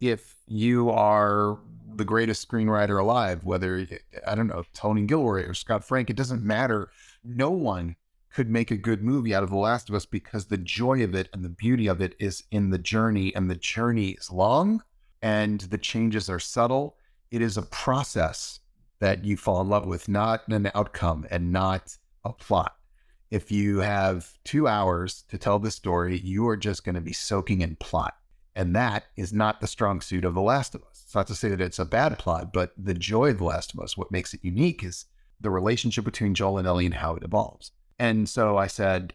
if 0.00 0.36
you 0.46 0.90
are 0.90 1.58
the 1.94 2.04
greatest 2.04 2.46
screenwriter 2.48 3.00
alive, 3.00 3.44
whether, 3.44 3.86
I 4.26 4.34
don't 4.34 4.46
know, 4.46 4.64
Tony 4.74 5.02
Gilroy 5.06 5.46
or 5.46 5.54
Scott 5.54 5.84
Frank, 5.84 6.10
it 6.10 6.16
doesn't 6.16 6.42
matter. 6.42 6.90
No 7.24 7.50
one 7.50 7.96
could 8.32 8.50
make 8.50 8.70
a 8.70 8.76
good 8.76 9.02
movie 9.02 9.34
out 9.34 9.42
of 9.42 9.50
The 9.50 9.56
Last 9.56 9.88
of 9.88 9.94
Us 9.94 10.06
because 10.06 10.46
the 10.46 10.58
joy 10.58 11.02
of 11.02 11.14
it 11.14 11.28
and 11.32 11.44
the 11.44 11.48
beauty 11.48 11.86
of 11.86 12.00
it 12.00 12.14
is 12.20 12.44
in 12.50 12.70
the 12.70 12.78
journey, 12.78 13.34
and 13.34 13.50
the 13.50 13.56
journey 13.56 14.10
is 14.10 14.30
long 14.30 14.82
and 15.22 15.60
the 15.62 15.78
changes 15.78 16.30
are 16.30 16.38
subtle. 16.38 16.96
It 17.30 17.42
is 17.42 17.56
a 17.56 17.62
process 17.62 18.60
that 19.00 19.24
you 19.24 19.36
fall 19.36 19.60
in 19.60 19.68
love 19.68 19.86
with, 19.86 20.08
not 20.08 20.46
an 20.48 20.70
outcome 20.74 21.26
and 21.30 21.52
not 21.52 21.96
a 22.24 22.32
plot. 22.32 22.77
If 23.30 23.50
you 23.52 23.78
have 23.78 24.32
two 24.44 24.66
hours 24.66 25.24
to 25.28 25.38
tell 25.38 25.58
the 25.58 25.70
story, 25.70 26.18
you 26.18 26.48
are 26.48 26.56
just 26.56 26.84
going 26.84 26.94
to 26.94 27.00
be 27.00 27.12
soaking 27.12 27.60
in 27.60 27.76
plot. 27.76 28.14
And 28.56 28.74
that 28.74 29.04
is 29.16 29.32
not 29.32 29.60
the 29.60 29.66
strong 29.66 30.00
suit 30.00 30.24
of 30.24 30.34
The 30.34 30.40
Last 30.40 30.74
of 30.74 30.82
Us. 30.82 31.02
It's 31.04 31.14
not 31.14 31.26
to 31.28 31.34
say 31.34 31.50
that 31.50 31.60
it's 31.60 31.78
a 31.78 31.84
bad 31.84 32.18
plot, 32.18 32.52
but 32.52 32.72
the 32.76 32.94
joy 32.94 33.30
of 33.30 33.38
The 33.38 33.44
Last 33.44 33.74
of 33.74 33.80
Us, 33.80 33.96
what 33.96 34.10
makes 34.10 34.34
it 34.34 34.40
unique 34.42 34.82
is 34.82 35.04
the 35.40 35.50
relationship 35.50 36.04
between 36.04 36.34
Joel 36.34 36.58
and 36.58 36.66
Ellie 36.66 36.86
and 36.86 36.94
how 36.94 37.14
it 37.14 37.22
evolves. 37.22 37.70
And 37.98 38.28
so 38.28 38.56
I 38.56 38.66
said, 38.66 39.14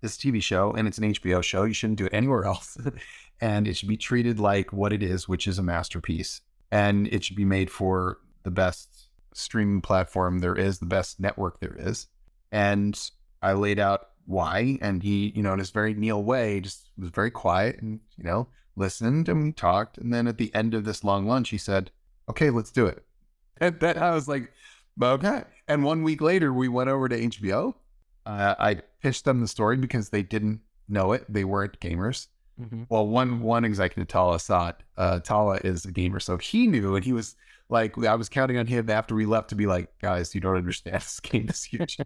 this 0.00 0.16
TV 0.16 0.42
show 0.42 0.72
and 0.72 0.88
it's 0.88 0.98
an 0.98 1.12
HBO 1.12 1.42
show. 1.42 1.64
You 1.64 1.74
shouldn't 1.74 1.98
do 1.98 2.06
it 2.06 2.14
anywhere 2.14 2.44
else. 2.44 2.76
and 3.40 3.66
it 3.66 3.76
should 3.76 3.88
be 3.88 3.96
treated 3.96 4.38
like 4.38 4.72
what 4.72 4.92
it 4.92 5.02
is, 5.02 5.28
which 5.28 5.46
is 5.46 5.58
a 5.58 5.62
masterpiece. 5.62 6.40
And 6.70 7.08
it 7.08 7.24
should 7.24 7.36
be 7.36 7.44
made 7.44 7.70
for 7.70 8.18
the 8.42 8.50
best 8.50 9.08
streaming 9.34 9.80
platform 9.80 10.38
there 10.38 10.54
is, 10.54 10.78
the 10.78 10.86
best 10.86 11.20
network 11.20 11.60
there 11.60 11.76
is. 11.78 12.06
And 12.52 12.98
I 13.42 13.52
laid 13.52 13.78
out 13.78 14.10
why. 14.26 14.78
And 14.80 15.02
he, 15.02 15.32
you 15.34 15.42
know, 15.42 15.52
in 15.52 15.58
his 15.58 15.70
very 15.70 15.94
Neil 15.94 16.22
way, 16.22 16.60
just 16.60 16.90
was 16.98 17.10
very 17.10 17.30
quiet 17.30 17.80
and, 17.80 18.00
you 18.16 18.24
know, 18.24 18.48
listened 18.76 19.28
and 19.28 19.42
we 19.42 19.52
talked. 19.52 19.98
And 19.98 20.12
then 20.12 20.26
at 20.26 20.38
the 20.38 20.54
end 20.54 20.74
of 20.74 20.84
this 20.84 21.04
long 21.04 21.26
lunch, 21.26 21.50
he 21.50 21.58
said, 21.58 21.90
okay, 22.28 22.50
let's 22.50 22.70
do 22.70 22.86
it. 22.86 23.04
And 23.62 23.78
then 23.78 23.98
I 23.98 24.12
was 24.12 24.26
like, 24.26 24.50
okay. 25.02 25.42
And 25.68 25.84
one 25.84 26.02
week 26.02 26.22
later, 26.22 26.50
we 26.50 26.68
went 26.68 26.88
over 26.88 27.10
to 27.10 27.26
HBO. 27.28 27.74
Uh, 28.24 28.54
I 28.58 28.80
pitched 29.02 29.26
them 29.26 29.40
the 29.40 29.48
story 29.48 29.76
because 29.76 30.08
they 30.08 30.22
didn't 30.22 30.60
know 30.88 31.12
it. 31.12 31.26
They 31.28 31.44
weren't 31.44 31.78
gamers. 31.78 32.28
Mm-hmm. 32.60 32.84
Well, 32.88 33.06
one 33.06 33.40
one 33.40 33.64
executive, 33.64 34.08
Tala 34.08 34.34
Asad, 34.34 34.76
uh, 34.96 35.20
Tala 35.20 35.60
is 35.64 35.84
a 35.84 35.92
gamer, 35.92 36.20
so 36.20 36.36
he 36.36 36.66
knew, 36.66 36.94
and 36.94 37.04
he 37.04 37.12
was 37.12 37.36
like, 37.70 37.96
I 38.04 38.14
was 38.14 38.28
counting 38.28 38.58
on 38.58 38.66
him 38.66 38.90
after 38.90 39.14
we 39.14 39.24
left 39.24 39.48
to 39.50 39.54
be 39.54 39.66
like, 39.66 39.88
guys, 40.00 40.34
you 40.34 40.40
don't 40.40 40.56
understand. 40.56 40.96
This 40.96 41.20
game 41.22 41.48
is 41.48 41.64
huge, 41.64 41.96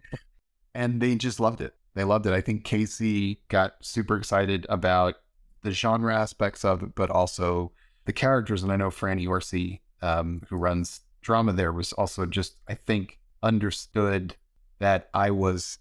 and 0.75 1.01
they 1.01 1.15
just 1.15 1.39
loved 1.39 1.61
it. 1.61 1.73
They 1.95 2.03
loved 2.03 2.27
it. 2.27 2.33
I 2.33 2.41
think 2.41 2.65
Casey 2.65 3.39
got 3.47 3.75
super 3.81 4.17
excited 4.17 4.65
about 4.69 5.15
the 5.63 5.71
genre 5.71 6.13
aspects 6.13 6.65
of 6.65 6.83
it, 6.83 6.93
but 6.93 7.09
also 7.09 7.71
the 8.03 8.13
characters. 8.13 8.61
And 8.61 8.71
I 8.71 8.75
know 8.75 8.89
Franny 8.89 9.27
Orsi, 9.27 9.81
um, 10.01 10.41
who 10.49 10.57
runs 10.57 10.99
drama 11.21 11.53
there, 11.53 11.71
was 11.71 11.93
also 11.93 12.25
just, 12.25 12.57
I 12.67 12.75
think, 12.75 13.17
understood 13.41 14.35
that 14.79 15.09
I 15.13 15.31
was 15.31 15.79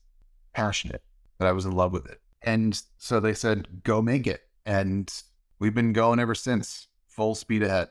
passionate, 0.54 1.02
that 1.38 1.48
I 1.48 1.52
was 1.52 1.66
in 1.66 1.72
love 1.72 1.92
with 1.92 2.07
it. 2.07 2.20
And 2.42 2.80
so 2.96 3.18
they 3.18 3.35
said, 3.35 3.83
go 3.83 4.00
make 4.00 4.26
it. 4.28 4.42
And 4.64 5.12
we've 5.59 5.74
been 5.74 5.92
going 5.92 6.20
ever 6.20 6.37
since, 6.37 6.87
full 7.09 7.35
speed 7.35 7.64
ahead. 7.64 7.88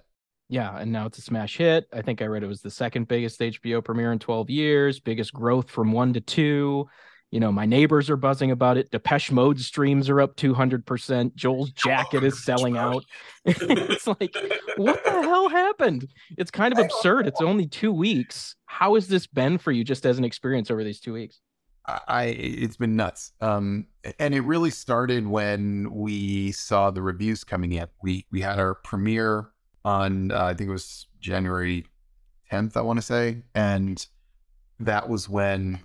Yeah, 0.49 0.77
and 0.77 0.91
now 0.91 1.05
it's 1.05 1.17
a 1.17 1.21
smash 1.21 1.57
hit. 1.57 1.87
I 1.93 2.01
think 2.01 2.21
I 2.21 2.25
read 2.25 2.43
it 2.43 2.47
was 2.47 2.61
the 2.61 2.69
second 2.69 3.07
biggest 3.07 3.39
HBO 3.39 3.83
premiere 3.83 4.11
in 4.11 4.19
12 4.19 4.49
years, 4.49 4.99
biggest 4.99 5.33
growth 5.33 5.69
from 5.69 5.91
one 5.91 6.13
to 6.13 6.21
two. 6.21 6.87
You 7.31 7.39
know, 7.39 7.51
my 7.51 7.65
neighbors 7.65 8.11
are 8.11 8.15
buzzing 8.15 8.51
about 8.51 8.77
it. 8.77 8.91
Depeche 8.91 9.31
Mode 9.31 9.59
streams 9.59 10.07
are 10.07 10.21
up 10.21 10.35
200%. 10.35 11.33
Joel's 11.33 11.71
jacket 11.71 12.23
is 12.23 12.43
selling 12.43 12.77
out. 12.77 13.03
it's 13.45 14.05
like, 14.05 14.35
what 14.77 15.03
the 15.03 15.11
hell 15.11 15.49
happened? 15.49 16.07
It's 16.37 16.51
kind 16.51 16.71
of 16.71 16.77
absurd. 16.77 17.25
It's 17.25 17.41
only 17.41 17.65
two 17.65 17.91
weeks. 17.91 18.55
How 18.67 18.93
has 18.93 19.07
this 19.07 19.25
been 19.25 19.57
for 19.57 19.71
you 19.71 19.83
just 19.83 20.05
as 20.05 20.19
an 20.19 20.23
experience 20.23 20.69
over 20.69 20.83
these 20.83 20.99
two 20.99 21.13
weeks? 21.13 21.41
I 21.85 22.25
it's 22.25 22.77
been 22.77 22.95
nuts. 22.95 23.33
Um, 23.41 23.87
and 24.19 24.33
it 24.33 24.41
really 24.41 24.69
started 24.69 25.27
when 25.27 25.91
we 25.91 26.51
saw 26.53 26.91
the 26.91 27.01
reviews 27.01 27.43
coming 27.43 27.73
in. 27.73 27.87
We 28.01 28.25
we 28.31 28.41
had 28.41 28.59
our 28.59 28.75
premiere 28.75 29.49
on 29.85 30.31
uh, 30.31 30.45
I 30.45 30.53
think 30.53 30.69
it 30.69 30.73
was 30.73 31.07
January 31.19 31.85
10th, 32.51 32.77
I 32.77 32.81
want 32.81 32.97
to 32.97 33.05
say, 33.05 33.43
and 33.55 34.05
that 34.79 35.09
was 35.09 35.27
when 35.29 35.79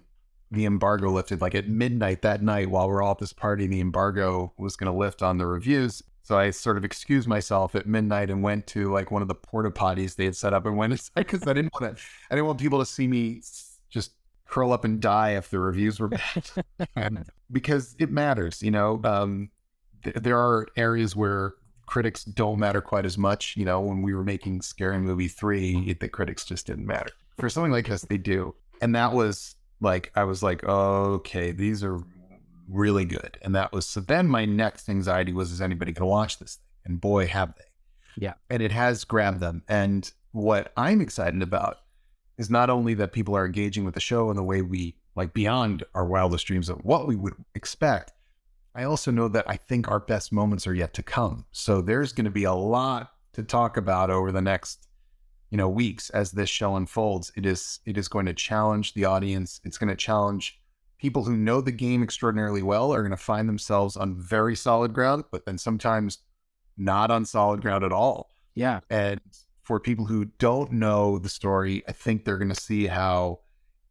the 0.50 0.64
embargo 0.64 1.10
lifted. 1.10 1.40
Like 1.40 1.54
at 1.54 1.68
midnight 1.68 2.22
that 2.22 2.42
night, 2.42 2.70
while 2.70 2.88
we're 2.88 3.02
all 3.02 3.12
at 3.12 3.18
this 3.18 3.32
party, 3.32 3.66
the 3.66 3.80
embargo 3.80 4.52
was 4.58 4.76
going 4.76 4.90
to 4.90 4.98
lift 4.98 5.22
on 5.22 5.38
the 5.38 5.46
reviews. 5.46 6.02
So 6.22 6.38
I 6.38 6.50
sort 6.50 6.76
of 6.76 6.84
excused 6.84 7.26
myself 7.26 7.74
at 7.74 7.86
midnight 7.86 8.30
and 8.30 8.42
went 8.42 8.66
to 8.68 8.92
like 8.92 9.10
one 9.10 9.22
of 9.22 9.28
the 9.28 9.34
porta 9.34 9.70
potties 9.70 10.16
they 10.16 10.26
had 10.26 10.36
set 10.36 10.52
up 10.52 10.66
and 10.66 10.76
went 10.76 10.92
inside 10.92 11.12
because 11.16 11.42
I 11.46 11.54
didn't 11.54 11.72
want 11.80 11.96
to. 11.96 12.02
I 12.30 12.34
didn't 12.34 12.46
want 12.46 12.60
people 12.60 12.78
to 12.80 12.86
see 12.86 13.06
me 13.06 13.42
just 13.88 14.12
curl 14.48 14.72
up 14.72 14.84
and 14.84 15.00
die 15.00 15.30
if 15.36 15.50
the 15.50 15.58
reviews 15.58 16.00
were 16.00 16.08
bad 16.08 17.26
because 17.52 17.94
it 17.98 18.10
matters 18.10 18.62
you 18.62 18.70
know 18.70 19.00
um, 19.04 19.50
th- 20.02 20.16
there 20.16 20.38
are 20.38 20.66
areas 20.76 21.14
where 21.14 21.54
critics 21.88 22.24
don't 22.24 22.58
matter 22.58 22.80
quite 22.80 23.04
as 23.04 23.18
much 23.18 23.56
you 23.56 23.64
know 23.64 23.80
when 23.80 24.02
we 24.02 24.14
were 24.14 24.24
making 24.24 24.62
scary 24.62 24.98
movie 24.98 25.28
3 25.28 25.94
the 25.94 26.08
critics 26.08 26.44
just 26.44 26.66
didn't 26.66 26.86
matter 26.86 27.10
for 27.38 27.48
something 27.48 27.72
like 27.72 27.88
this 27.88 28.02
they 28.02 28.18
do 28.18 28.54
and 28.80 28.94
that 28.94 29.12
was 29.12 29.56
like 29.80 30.12
i 30.14 30.22
was 30.22 30.42
like 30.42 30.62
oh, 30.66 31.14
okay 31.14 31.50
these 31.50 31.82
are 31.82 32.00
really 32.68 33.04
good 33.04 33.38
and 33.42 33.54
that 33.54 33.72
was 33.72 33.86
so 33.86 34.00
then 34.00 34.28
my 34.28 34.44
next 34.44 34.88
anxiety 34.88 35.32
was 35.32 35.50
is 35.50 35.60
anybody 35.60 35.90
going 35.90 36.06
to 36.06 36.06
watch 36.06 36.38
this 36.38 36.56
thing 36.56 36.64
and 36.88 37.00
boy 37.00 37.26
have 37.26 37.54
they 37.56 37.64
Yeah. 38.16 38.34
And 38.50 38.62
it 38.62 38.72
has 38.72 39.04
grabbed 39.04 39.40
them. 39.40 39.62
And 39.68 40.10
what 40.32 40.72
I'm 40.76 41.00
excited 41.00 41.42
about 41.42 41.78
is 42.36 42.50
not 42.50 42.70
only 42.70 42.94
that 42.94 43.12
people 43.12 43.36
are 43.36 43.46
engaging 43.46 43.84
with 43.84 43.94
the 43.94 44.00
show 44.00 44.30
in 44.30 44.36
the 44.36 44.42
way 44.42 44.62
we 44.62 44.96
like 45.14 45.32
beyond 45.32 45.84
our 45.94 46.06
wildest 46.06 46.46
dreams 46.46 46.68
of 46.68 46.78
what 46.84 47.06
we 47.06 47.16
would 47.16 47.34
expect. 47.54 48.12
I 48.78 48.84
also 48.84 49.10
know 49.10 49.26
that 49.28 49.44
I 49.50 49.56
think 49.56 49.88
our 49.88 49.98
best 49.98 50.32
moments 50.32 50.64
are 50.68 50.74
yet 50.74 50.94
to 50.94 51.02
come. 51.02 51.46
So 51.50 51.80
there's 51.80 52.12
going 52.12 52.26
to 52.26 52.30
be 52.30 52.44
a 52.44 52.54
lot 52.54 53.10
to 53.32 53.42
talk 53.42 53.76
about 53.76 54.08
over 54.08 54.30
the 54.30 54.40
next 54.40 54.86
you 55.50 55.58
know 55.58 55.68
weeks 55.68 56.10
as 56.10 56.30
this 56.30 56.48
show 56.50 56.76
unfolds 56.76 57.32
it 57.34 57.46
is 57.46 57.80
it 57.86 57.96
is 57.96 58.06
going 58.06 58.26
to 58.26 58.34
challenge 58.34 58.92
the 58.92 59.06
audience 59.06 59.60
it's 59.64 59.78
going 59.78 59.88
to 59.88 59.96
challenge 59.96 60.60
people 60.98 61.24
who 61.24 61.36
know 61.36 61.60
the 61.62 61.72
game 61.72 62.02
extraordinarily 62.02 62.62
well 62.62 62.92
are 62.92 63.00
going 63.00 63.10
to 63.10 63.16
find 63.16 63.48
themselves 63.48 63.96
on 63.96 64.14
very 64.14 64.54
solid 64.54 64.92
ground 64.92 65.24
but 65.32 65.46
then 65.46 65.56
sometimes 65.56 66.18
not 66.76 67.10
on 67.10 67.24
solid 67.24 67.62
ground 67.62 67.82
at 67.82 67.92
all 67.92 68.28
Yeah. 68.54 68.80
and 68.90 69.20
for 69.62 69.80
people 69.80 70.04
who 70.04 70.26
don't 70.38 70.70
know 70.72 71.18
the 71.18 71.30
story 71.30 71.82
i 71.88 71.92
think 71.92 72.24
they're 72.24 72.36
going 72.36 72.54
to 72.54 72.60
see 72.60 72.86
how 72.86 73.40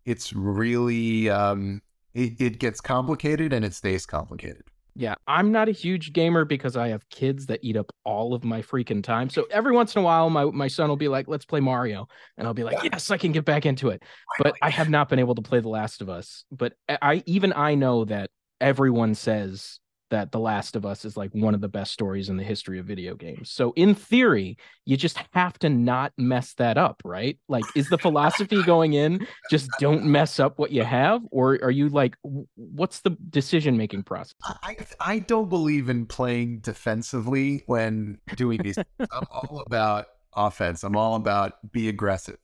it's 0.06 0.34
really 0.34 1.30
um 1.30 1.82
it, 2.14 2.40
it 2.40 2.60
gets 2.60 2.82
complicated 2.82 3.52
and 3.52 3.66
it 3.66 3.74
stays 3.74 4.06
complicated 4.06 4.64
Yeah, 5.00 5.14
I'm 5.28 5.52
not 5.52 5.70
a 5.70 5.72
huge 5.72 6.12
gamer 6.12 6.44
because 6.44 6.76
I 6.76 6.88
have 6.88 7.08
kids 7.10 7.46
that 7.46 7.60
eat 7.62 7.78
up 7.78 7.92
all 8.04 8.34
of 8.34 8.44
my 8.44 8.64
freaking 8.64 9.04
time. 9.04 9.30
So 9.30 9.46
every 9.52 9.72
once 9.72 9.96
in 9.96 10.02
a 10.02 10.04
while, 10.04 10.32
my 10.32 10.46
my 10.46 10.68
son 10.68 10.90
will 10.90 10.98
be 10.98 11.08
like, 11.08 11.28
"Let's 11.28 11.46
play 11.46 11.60
Mario," 11.60 12.08
and 12.36 12.48
I'll 12.48 12.56
be 12.56 12.64
like, 12.64 12.82
"Yes, 12.84 13.12
I 13.12 13.18
can 13.18 13.32
get 13.32 13.46
back 13.46 13.68
into 13.68 13.90
it." 13.90 14.02
But 14.40 14.56
I 14.60 14.72
have 14.72 14.90
not 14.90 15.08
been 15.08 15.20
able 15.20 15.36
to 15.36 15.44
play 15.44 15.60
The 15.60 15.70
Last 15.70 16.02
of 16.02 16.10
Us. 16.10 16.46
But 16.52 16.74
eh, 16.90 16.98
I 17.00 17.22
even 17.28 17.54
I 17.54 17.76
know 17.76 18.06
that 18.06 18.32
everyone 18.60 19.14
says 19.14 19.80
that 20.10 20.32
The 20.32 20.40
Last 20.40 20.76
of 20.76 20.86
Us 20.86 21.06
is 21.06 21.18
like 21.18 21.32
one 21.34 21.54
of 21.54 21.62
the 21.62 21.68
best 21.68 21.92
stories 21.92 22.30
in 22.30 22.38
the 22.38 22.44
history 22.44 22.80
of 22.80 22.86
video 22.86 23.16
games. 23.16 23.52
So 23.52 23.74
in 23.76 23.96
theory, 23.96 24.58
you 24.86 24.98
just 24.98 25.20
have 25.34 25.58
to 25.60 25.70
not 25.70 26.14
mess 26.18 26.54
that 26.56 26.78
up, 26.78 27.02
right? 27.04 27.38
Like, 27.48 27.66
is 27.76 27.90
the 27.90 27.98
philosophy 27.98 28.64
going 28.66 28.94
in 28.94 29.26
just 29.50 29.70
don't 29.80 30.06
mess 30.06 30.40
up 30.40 30.60
what 30.60 30.72
you 30.72 30.84
have, 30.84 31.22
or 31.32 31.60
are 31.64 31.72
you 31.72 31.90
like, 31.90 32.16
what's 32.56 33.02
the 33.02 33.12
decision 33.30 33.78
making 33.78 34.04
process? 34.04 34.36
I 34.64 34.78
I 35.00 35.20
don't 35.20 35.50
believe 35.50 35.90
in 35.90 36.06
playing 36.06 36.60
defensively 36.60 37.64
when 37.66 38.20
doing 38.36 38.62
these. 38.64 38.78
I'm 38.78 39.28
all 39.32 39.64
about 39.66 40.08
offense. 40.36 40.84
I'm 40.84 40.96
all 40.96 41.16
about 41.16 41.72
be 41.72 41.90
aggressive. 41.90 42.38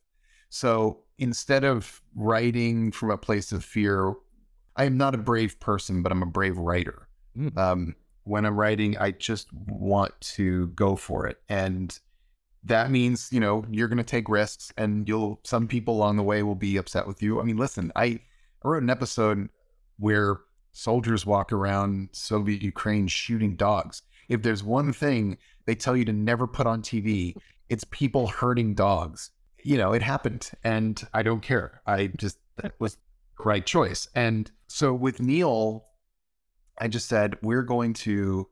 So 0.50 1.00
instead 1.18 1.64
of 1.64 2.02
writing 2.14 2.92
from 2.92 3.10
a 3.10 3.18
place 3.18 3.52
of 3.52 3.64
fear, 3.64 4.14
I 4.76 4.84
am 4.84 4.96
not 4.96 5.14
a 5.14 5.18
brave 5.18 5.60
person, 5.60 6.02
but 6.02 6.12
I'm 6.12 6.22
a 6.22 6.26
brave 6.26 6.58
writer. 6.58 7.08
Mm. 7.36 7.56
Um, 7.56 7.96
when 8.24 8.46
I'm 8.46 8.58
writing, 8.58 8.96
I 8.96 9.10
just 9.10 9.52
want 9.52 10.18
to 10.20 10.68
go 10.68 10.96
for 10.96 11.26
it, 11.26 11.38
and 11.48 11.98
that 12.64 12.90
means 12.90 13.30
you 13.32 13.40
know 13.40 13.64
you're 13.70 13.88
going 13.88 13.98
to 13.98 14.04
take 14.04 14.28
risks, 14.28 14.72
and 14.76 15.08
you'll. 15.08 15.40
Some 15.44 15.68
people 15.68 15.94
along 15.94 16.16
the 16.16 16.22
way 16.22 16.42
will 16.42 16.54
be 16.54 16.76
upset 16.76 17.06
with 17.06 17.22
you. 17.22 17.40
I 17.40 17.44
mean, 17.44 17.56
listen, 17.56 17.92
I, 17.96 18.04
I 18.04 18.20
wrote 18.64 18.82
an 18.82 18.90
episode 18.90 19.48
where 19.98 20.38
soldiers 20.72 21.24
walk 21.24 21.52
around 21.52 22.08
Soviet 22.12 22.62
Ukraine 22.62 23.06
shooting 23.06 23.56
dogs. 23.56 24.02
If 24.28 24.42
there's 24.42 24.62
one 24.62 24.92
thing 24.92 25.38
they 25.66 25.74
tell 25.74 25.96
you 25.96 26.04
to 26.04 26.12
never 26.12 26.46
put 26.46 26.66
on 26.66 26.82
TV, 26.82 27.36
it's 27.68 27.84
people 27.90 28.26
hurting 28.26 28.74
dogs. 28.74 29.30
You 29.62 29.78
know, 29.78 29.92
it 29.92 30.02
happened 30.02 30.50
and 30.62 31.02
I 31.14 31.22
don't 31.22 31.40
care. 31.40 31.80
I 31.86 32.08
just, 32.18 32.38
that 32.56 32.74
was 32.78 32.94
the 32.94 33.44
right 33.44 33.64
choice. 33.64 34.08
And 34.14 34.50
so 34.66 34.92
with 34.92 35.20
Neil, 35.20 35.84
I 36.78 36.88
just 36.88 37.08
said, 37.08 37.36
we're 37.42 37.62
going 37.62 37.92
to 37.94 38.48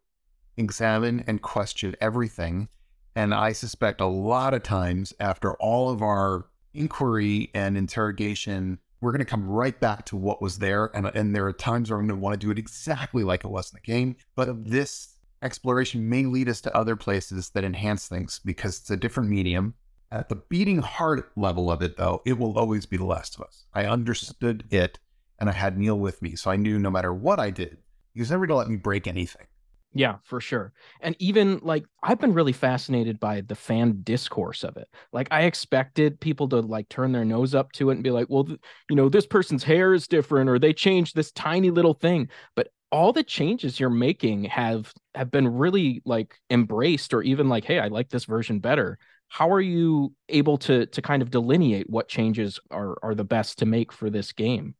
examine 0.57 1.25
and 1.27 1.43
question 1.43 1.97
everything. 2.01 2.69
And 3.15 3.35
I 3.35 3.53
suspect 3.53 4.01
a 4.01 4.07
lot 4.07 4.55
of 4.55 4.63
times 4.63 5.13
after 5.21 5.55
all 5.55 5.91
of 5.91 6.03
our 6.03 6.47
inquiry 6.75 7.51
and 7.55 7.77
interrogation, 7.77 8.79
we're 9.01 9.13
going 9.13 9.19
to 9.19 9.25
come 9.25 9.49
right 9.49 9.79
back 9.79 10.05
to 10.07 10.17
what 10.17 10.41
was 10.41 10.59
there. 10.59 10.91
And, 10.95 11.07
and 11.07 11.35
there 11.35 11.47
are 11.47 11.53
times 11.53 11.91
where 11.91 11.99
I'm 11.99 12.07
going 12.07 12.19
to 12.19 12.23
want 12.23 12.35
to 12.41 12.47
do 12.47 12.51
it 12.51 12.59
exactly 12.59 13.25
like 13.25 13.45
it 13.45 13.49
was 13.49 13.73
in 13.73 13.77
the 13.83 13.93
game. 13.93 14.17
But 14.35 14.65
this 14.65 15.17
exploration 15.43 16.09
may 16.09 16.25
lead 16.25 16.49
us 16.49 16.61
to 16.63 16.77
other 16.77 16.97
places 16.97 17.51
that 17.51 17.65
enhance 17.65 18.07
things 18.07 18.41
because 18.45 18.79
it's 18.79 18.91
a 18.91 18.97
different 18.97 19.29
medium. 19.29 19.75
At 20.11 20.29
the 20.29 20.37
beating 20.37 20.79
heart 20.79 21.33
level 21.37 21.71
of 21.71 21.83
it, 21.83 21.97
though, 21.97 22.23
it 22.25 22.39
will 22.39 22.59
always 22.59 22.87
be 22.87 22.97
The 22.97 23.05
Last 23.05 23.35
of 23.35 23.43
Us. 23.43 23.65
I 23.75 23.87
understood 23.87 24.65
it 24.71 24.99
and 25.39 25.51
I 25.51 25.53
had 25.53 25.77
Neil 25.77 25.99
with 25.99 26.23
me. 26.23 26.37
So 26.37 26.51
I 26.51 26.57
knew 26.57 26.79
no 26.79 26.91
matter 26.91 27.13
what 27.13 27.41
I 27.41 27.51
did, 27.51 27.79
he 28.15 28.21
was 28.21 28.31
never 28.31 28.47
going 28.47 28.55
to 28.55 28.59
let 28.59 28.69
me 28.69 28.77
break 28.77 29.07
anything. 29.07 29.47
Yeah, 29.95 30.17
for 30.25 30.41
sure. 30.41 30.73
And 31.03 31.15
even 31.19 31.59
like 31.63 31.85
I've 32.03 32.19
been 32.19 32.33
really 32.33 32.53
fascinated 32.53 33.21
by 33.21 33.43
the 33.43 33.55
fan 33.55 34.01
discourse 34.03 34.65
of 34.65 34.79
it. 34.79 34.89
Like 35.13 35.29
I 35.31 35.43
expected 35.43 36.19
people 36.19 36.49
to 36.49 36.61
like 36.61 36.89
turn 36.89 37.13
their 37.13 37.27
nose 37.27 37.55
up 37.55 37.73
to 37.73 37.91
it 37.91 37.95
and 37.95 38.03
be 38.03 38.11
like, 38.11 38.29
"Well, 38.31 38.45
th- 38.45 38.59
you 38.89 38.97
know, 38.97 39.11
this 39.11 39.27
person's 39.27 39.65
hair 39.65 39.93
is 39.93 40.09
different 40.09 40.49
or 40.49 40.59
they 40.59 40.73
changed 40.73 41.15
this 41.15 41.31
tiny 41.33 41.71
little 41.71 41.93
thing." 41.93 42.31
But 42.57 42.69
all 42.91 43.13
the 43.13 43.23
changes 43.23 43.79
you're 43.79 43.91
making 43.91 44.45
have 44.45 44.95
have 45.15 45.31
been 45.31 45.49
really 45.49 46.01
like 46.07 46.39
embraced 46.49 47.13
or 47.13 47.23
even 47.23 47.51
like, 47.51 47.65
"Hey, 47.65 47.79
I 47.79 47.89
like 47.89 48.09
this 48.09 48.25
version 48.25 48.61
better." 48.61 48.99
How 49.29 49.51
are 49.51 49.61
you 49.61 50.15
able 50.31 50.57
to 50.59 50.87
to 50.87 51.03
kind 51.03 51.21
of 51.23 51.31
delineate 51.31 51.91
what 51.91 52.09
changes 52.09 52.59
are 52.71 52.97
are 53.03 53.15
the 53.15 53.25
best 53.25 53.59
to 53.59 53.67
make 53.67 53.93
for 53.93 54.09
this 54.09 54.33
game? 54.33 54.75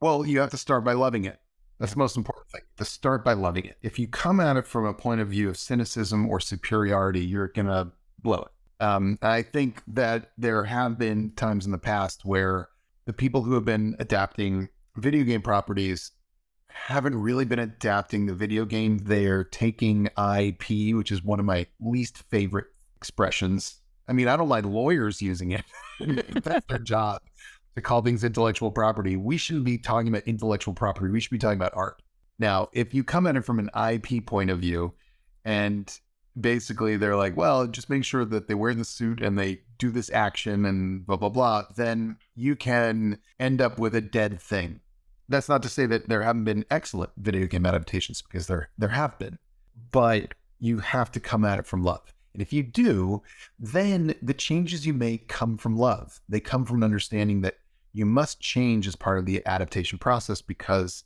Well, 0.00 0.26
you 0.26 0.40
have 0.40 0.50
to 0.50 0.56
start 0.56 0.82
by 0.84 0.94
loving 0.94 1.24
it. 1.24 1.40
That's 1.78 1.92
the 1.92 1.98
most 1.98 2.16
important 2.16 2.48
thing. 2.48 2.62
To 2.78 2.84
start 2.84 3.24
by 3.24 3.34
loving 3.34 3.64
it. 3.64 3.78
If 3.82 3.98
you 3.98 4.08
come 4.08 4.40
at 4.40 4.56
it 4.56 4.66
from 4.66 4.84
a 4.84 4.94
point 4.94 5.20
of 5.20 5.28
view 5.28 5.48
of 5.48 5.56
cynicism 5.56 6.28
or 6.28 6.40
superiority, 6.40 7.20
you're 7.20 7.48
gonna 7.48 7.92
blow 8.22 8.42
it. 8.46 8.84
Um, 8.84 9.18
I 9.22 9.42
think 9.42 9.82
that 9.88 10.32
there 10.38 10.64
have 10.64 10.98
been 10.98 11.32
times 11.32 11.66
in 11.66 11.72
the 11.72 11.78
past 11.78 12.24
where 12.24 12.68
the 13.06 13.12
people 13.12 13.42
who 13.42 13.54
have 13.54 13.64
been 13.64 13.96
adapting 13.98 14.68
video 14.96 15.24
game 15.24 15.42
properties 15.42 16.12
haven't 16.68 17.16
really 17.16 17.44
been 17.44 17.58
adapting 17.58 18.26
the 18.26 18.34
video 18.34 18.64
game. 18.64 18.98
They're 18.98 19.44
taking 19.44 20.06
IP, 20.06 20.94
which 20.94 21.10
is 21.10 21.24
one 21.24 21.40
of 21.40 21.46
my 21.46 21.66
least 21.80 22.18
favorite 22.30 22.66
expressions. 22.96 23.80
I 24.08 24.12
mean, 24.12 24.28
I 24.28 24.36
don't 24.36 24.48
like 24.48 24.64
lawyers 24.64 25.20
using 25.20 25.52
it. 25.52 25.64
That's 26.42 26.66
their 26.66 26.78
job 26.78 27.20
to 27.78 27.86
call 27.86 28.02
things 28.02 28.24
intellectual 28.24 28.70
property. 28.70 29.16
We 29.16 29.36
shouldn't 29.36 29.64
be 29.64 29.78
talking 29.78 30.08
about 30.08 30.22
intellectual 30.26 30.74
property. 30.74 31.10
We 31.10 31.20
should 31.20 31.30
be 31.30 31.38
talking 31.38 31.58
about 31.58 31.72
art. 31.74 32.02
Now, 32.38 32.68
if 32.72 32.94
you 32.94 33.02
come 33.02 33.26
at 33.26 33.36
it 33.36 33.44
from 33.44 33.58
an 33.58 33.70
IP 33.92 34.26
point 34.26 34.50
of 34.50 34.60
view, 34.60 34.94
and 35.44 35.98
basically 36.40 36.96
they're 36.96 37.16
like, 37.16 37.36
well, 37.36 37.66
just 37.66 37.90
make 37.90 38.04
sure 38.04 38.24
that 38.24 38.48
they 38.48 38.54
wear 38.54 38.74
the 38.74 38.84
suit 38.84 39.20
and 39.20 39.38
they 39.38 39.62
do 39.78 39.90
this 39.90 40.10
action 40.10 40.64
and 40.64 41.06
blah, 41.06 41.16
blah, 41.16 41.28
blah, 41.28 41.64
then 41.76 42.16
you 42.34 42.56
can 42.56 43.18
end 43.40 43.60
up 43.60 43.78
with 43.78 43.94
a 43.94 44.00
dead 44.00 44.40
thing. 44.40 44.80
That's 45.28 45.48
not 45.48 45.62
to 45.62 45.68
say 45.68 45.86
that 45.86 46.08
there 46.08 46.22
haven't 46.22 46.44
been 46.44 46.64
excellent 46.70 47.10
video 47.16 47.46
game 47.46 47.66
adaptations 47.66 48.22
because 48.22 48.46
there 48.46 48.70
there 48.78 48.88
have 48.88 49.18
been, 49.18 49.38
but 49.90 50.32
you 50.58 50.78
have 50.78 51.12
to 51.12 51.20
come 51.20 51.44
at 51.44 51.58
it 51.58 51.66
from 51.66 51.82
love. 51.82 52.14
And 52.32 52.40
if 52.42 52.52
you 52.52 52.62
do, 52.62 53.22
then 53.58 54.14
the 54.22 54.34
changes 54.34 54.86
you 54.86 54.94
make 54.94 55.28
come 55.28 55.56
from 55.56 55.76
love. 55.76 56.20
They 56.28 56.40
come 56.40 56.64
from 56.64 56.76
an 56.78 56.84
understanding 56.84 57.42
that 57.42 57.58
you 57.98 58.06
must 58.06 58.38
change 58.40 58.86
as 58.86 58.94
part 58.94 59.18
of 59.18 59.26
the 59.26 59.44
adaptation 59.44 59.98
process 59.98 60.40
because 60.40 61.02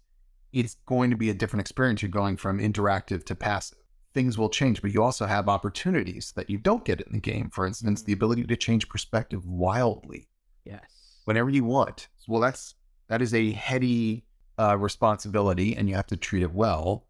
it's 0.52 0.76
going 0.84 1.10
to 1.10 1.16
be 1.16 1.30
a 1.30 1.34
different 1.34 1.62
experience. 1.62 2.02
You're 2.02 2.10
going 2.10 2.36
from 2.36 2.58
interactive 2.58 3.24
to 3.24 3.34
passive. 3.34 3.78
Things 4.12 4.36
will 4.36 4.50
change, 4.50 4.82
but 4.82 4.92
you 4.92 5.02
also 5.02 5.24
have 5.24 5.48
opportunities 5.48 6.34
that 6.36 6.50
you 6.50 6.58
don't 6.58 6.84
get 6.84 7.00
in 7.00 7.14
the 7.14 7.18
game. 7.18 7.48
For 7.48 7.66
instance, 7.66 8.02
the 8.02 8.12
ability 8.12 8.44
to 8.44 8.56
change 8.56 8.90
perspective 8.90 9.46
wildly 9.46 10.28
Yes. 10.66 10.82
whenever 11.24 11.48
you 11.48 11.64
want. 11.64 12.08
Well, 12.28 12.42
that's 12.42 12.74
that 13.08 13.22
is 13.22 13.32
a 13.32 13.52
heady 13.52 14.26
uh, 14.58 14.76
responsibility, 14.76 15.74
and 15.74 15.88
you 15.88 15.94
have 15.94 16.06
to 16.08 16.16
treat 16.16 16.42
it 16.42 16.52
well. 16.52 17.06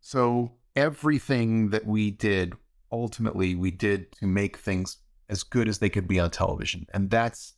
So 0.00 0.52
everything 0.74 1.68
that 1.70 1.86
we 1.86 2.10
did, 2.10 2.54
ultimately, 2.90 3.54
we 3.54 3.70
did 3.70 4.10
to 4.12 4.26
make 4.26 4.56
things 4.56 4.96
as 5.28 5.42
good 5.42 5.68
as 5.68 5.80
they 5.80 5.90
could 5.90 6.08
be 6.08 6.18
on 6.18 6.30
television, 6.30 6.86
and 6.94 7.10
that's 7.10 7.57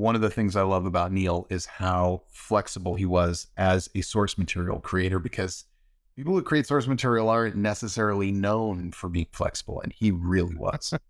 one 0.00 0.14
of 0.14 0.20
the 0.20 0.30
things 0.30 0.56
I 0.56 0.62
love 0.62 0.86
about 0.86 1.12
Neil 1.12 1.46
is 1.50 1.66
how 1.66 2.22
flexible 2.30 2.94
he 2.94 3.04
was 3.04 3.48
as 3.56 3.90
a 3.94 4.00
source 4.00 4.38
material 4.38 4.80
creator. 4.80 5.18
Because 5.18 5.66
people 6.16 6.34
who 6.34 6.42
create 6.42 6.66
source 6.66 6.86
material 6.86 7.28
aren't 7.28 7.56
necessarily 7.56 8.32
known 8.32 8.92
for 8.92 9.08
being 9.08 9.28
flexible, 9.32 9.80
and 9.80 9.92
he 9.92 10.10
really 10.10 10.56
was. 10.56 10.94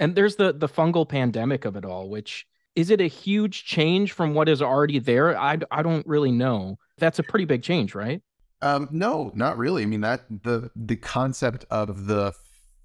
And 0.00 0.16
there's 0.16 0.34
the 0.34 0.52
the 0.52 0.66
fungal 0.66 1.08
pandemic 1.08 1.64
of 1.64 1.76
it 1.76 1.84
all, 1.84 2.08
which 2.08 2.48
is 2.74 2.90
it 2.90 3.00
a 3.00 3.06
huge 3.06 3.64
change 3.64 4.10
from 4.10 4.34
what 4.34 4.48
is 4.48 4.60
already 4.60 4.98
there? 4.98 5.38
I, 5.38 5.58
I 5.70 5.84
don't 5.84 6.04
really 6.04 6.32
know. 6.32 6.78
That's 6.98 7.20
a 7.20 7.22
pretty 7.22 7.44
big 7.44 7.62
change, 7.62 7.94
right? 7.94 8.20
Um, 8.60 8.88
no, 8.90 9.30
not 9.36 9.56
really. 9.56 9.84
I 9.84 9.86
mean 9.86 10.00
that 10.00 10.24
the 10.28 10.72
the 10.74 10.96
concept 10.96 11.64
of 11.70 12.06
the 12.06 12.32